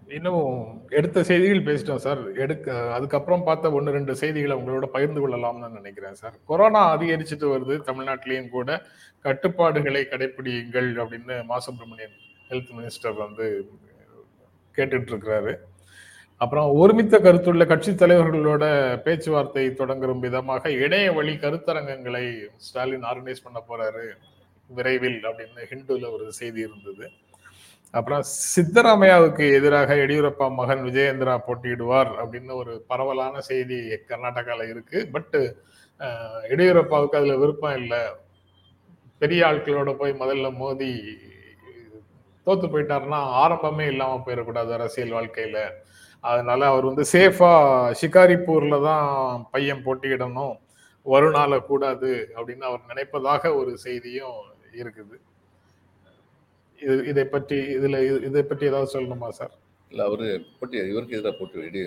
[0.07, 2.33] இன்னும் எடுத்த செய்திகள் பேசிட்டோம் சார்.
[2.33, 6.33] எடுக்க அதுக்கப்புறம் பார்த்த ஒன்று ரெண்டு செய்திகளை உங்களோட பகிர்ந்து கொள்ளலாம்னு நினைக்கிறேன் சார்.
[6.45, 8.81] கொரோனா அதிகரிச்சுட்டு வருது தமிழ்நாட்டிலையும் கூட.
[9.19, 12.17] கட்டுப்பாடுகளை கடைபிடிங்கள் அப்படின்னு மா சுப்பிரமணியன்
[12.49, 13.71] ஹெல்த் மினிஸ்டர் வந்து
[14.75, 15.55] கேட்டுட்டு இருக்கிறாரு.
[16.37, 18.63] அப்புறம் ஒருமித்த கருத்துள்ள கட்சி தலைவர்களோட
[19.01, 24.05] பேச்சுவார்த்தை தொடங்கும் விதமாக இணைய வழி கருத்தரங்கங்களை ஸ்டாலின் ஆர்கனைஸ் பண்ண போறாரு.
[24.67, 27.09] விரைவில் அப்படின்னு ஹிந்துல ஒரு செய்தி இருந்தது.
[27.93, 28.21] அப்புறம்
[28.53, 33.77] சித்தராமையாவுக்கு எதிராக எடியூரப்பா மகன் விஜயேந்திரா போட்டியிடுவார் அப்படின்னு ஒரு பரவலான செய்தி
[34.09, 34.99] கர்நாடகாவில் இருக்கு.
[35.15, 35.35] பட்
[36.53, 38.01] எடியூரப்பாவுக்கு அதுல விருப்பம் இல்லை.
[39.21, 40.91] பெரிய ஆட்களோட போய் முதல்ல மோதி
[42.47, 45.59] தோத்து போயிட்டாருன்னா ஆரம்பமே இல்லாம போயிடக்கூடாது அரசியல் வாழ்க்கையில.
[46.23, 47.51] அதனால அவர் வந்து சேஃபா
[47.99, 49.07] ஷிகாரிப்பூர்ல தான்
[49.53, 50.55] பையன் போட்டியிடணும்.
[51.05, 54.39] வருணால கூடாது அப்படின்னு அவர் நினைப்பதாக ஒரு செய்தியும்
[54.81, 55.15] இருக்குது.
[56.81, 59.53] இது இதை பற்றி இதுல இது- பற்றி ஏதாவது சொல்லணுமா சார்?
[59.91, 60.27] இல்லை அவரு
[60.59, 61.81] போட்டி இவருக்கு எதிராக போட்டி விடு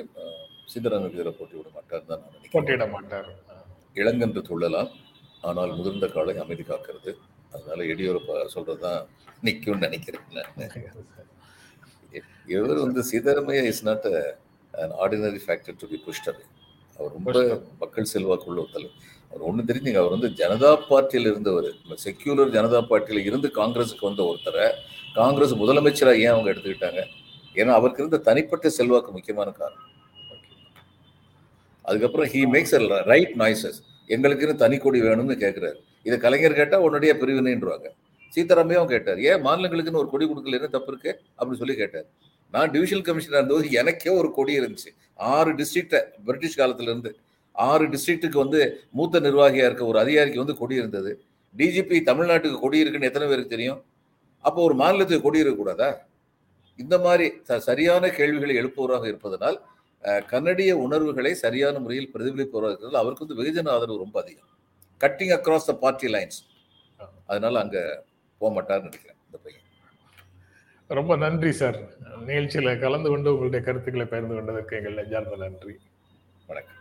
[0.75, 2.53] சித்தரங்களுக்கு எதிராக போட்டி விட மாட்டார் தான் நான் நினைக்கிறேன்.
[2.53, 3.29] போட்டியிட மாட்டார்.
[3.95, 4.91] இளங்கன்று துள்ளலாம்.
[5.41, 7.13] ஆனால் முதிர்ந்த காலை அமைதி காக்கிறது.
[7.53, 9.01] அதனால எடியூரப்பா சொல்றதுதான்
[9.43, 10.53] நிக்கும்னு நினைக்கிறேன் நான்.
[12.47, 14.09] இவர் வந்து Sitaramayya is not
[14.75, 16.41] an ordinary factor to be புஷ்டர்
[16.99, 17.31] அவர் ரொம்ப
[17.81, 19.01] மக்கள் செல்வாக்குள்ள ஒரு தலைவர்
[19.35, 20.01] அவர் ஒன்று தெரிஞ்சுங்க.
[20.03, 21.69] அவர் வந்து ஜனதா பார்ட்டியில் இருந்தவர்.
[22.05, 24.67] செக்யூலர் ஜனதா பார்ட்டியில் இருந்து காங்கிரஸுக்கு வந்த ஒருத்தரை
[25.15, 27.01] காங்கிரஸ் முதலமைச்சராக ஏன் அவங்க எடுத்துக்கிட்டாங்க?
[27.55, 29.91] ஏன்னா அவருக்கு இருந்த தனிப்பட்ட செல்வாக்கு முக்கியமான காரணம்.
[31.83, 37.89] அதுக்கப்புறம் ஹீ மேக்ஸ் ரைட் நாய்ஸஸ் எங்களுக்குன்னு தனி கொடி வேணும்னு கேட்குறாரு இதை கலைஞர் கேட்டால் உடனடியாக பிரிவினைன்றாங்க
[38.37, 41.13] சீதாராமையும் கேட்டார் ஏன் மாநிலங்களுக்குன்னு ஒரு கொடி கொடுக்கல என்ன தப்பு இருக்கு?
[41.39, 42.07] அப்படின்னு சொல்லி கேட்டார்.
[42.51, 44.91] நான் டிவிஷனல் கமிஷனர் இருந்தபோது எனக்கே ஒரு கொடி இருந்துச்சு.
[45.15, 47.17] ஆறு டிஸ்ட்ரிக்ட பிரிட்டிஷ் காலத்துல இருந்து
[47.55, 48.61] ஆறு டிஸ்ட்ரிக்ட்டுக்கு வந்து
[48.99, 51.13] மூத்த நிர்வாகியா இருக்க ஒரு அதிகாரிக்கு வந்து கொடி இருந்தது.
[51.55, 53.81] டிஜிபி தமிழ்நாட்டுக்கு கொடி இருக்குன்னு எத்தனை பேருக்கு தெரியும்?
[54.45, 55.91] அப்போ ஒரு மாநிலத்துக்கு கொடி இருக்கக்கூடாதா?
[56.83, 57.27] இந்த மாதிரி
[57.69, 59.59] சரியான கேள்விகளை எழுப்புவராக இருப்பதனால்
[60.33, 64.51] கன்னடிய உணர்வுகளை சரியான முறையில் பிரதிபலிப்பவராக இருக்கிறதால் அவருக்கு வந்து வெகுஜன ஆதரவு ரொம்ப அதிகம்.
[65.05, 66.41] Cutting across the party lines
[67.31, 67.79] அதனால அங்க
[68.41, 69.65] போக மாட்டார்னு நினைக்கிறேன் இந்த பையன்.
[70.99, 71.79] ரொம்ப நன்றி சார்
[72.29, 75.75] நிகழ்ச்சியில கலந்து கொண்டு உங்களுடைய கருத்துக்களை பகிர்ந்து கொண்டதற்கு எங்கள் நெஞ்சார்ந்த நன்றி.
[76.51, 76.81] வணக்கம்.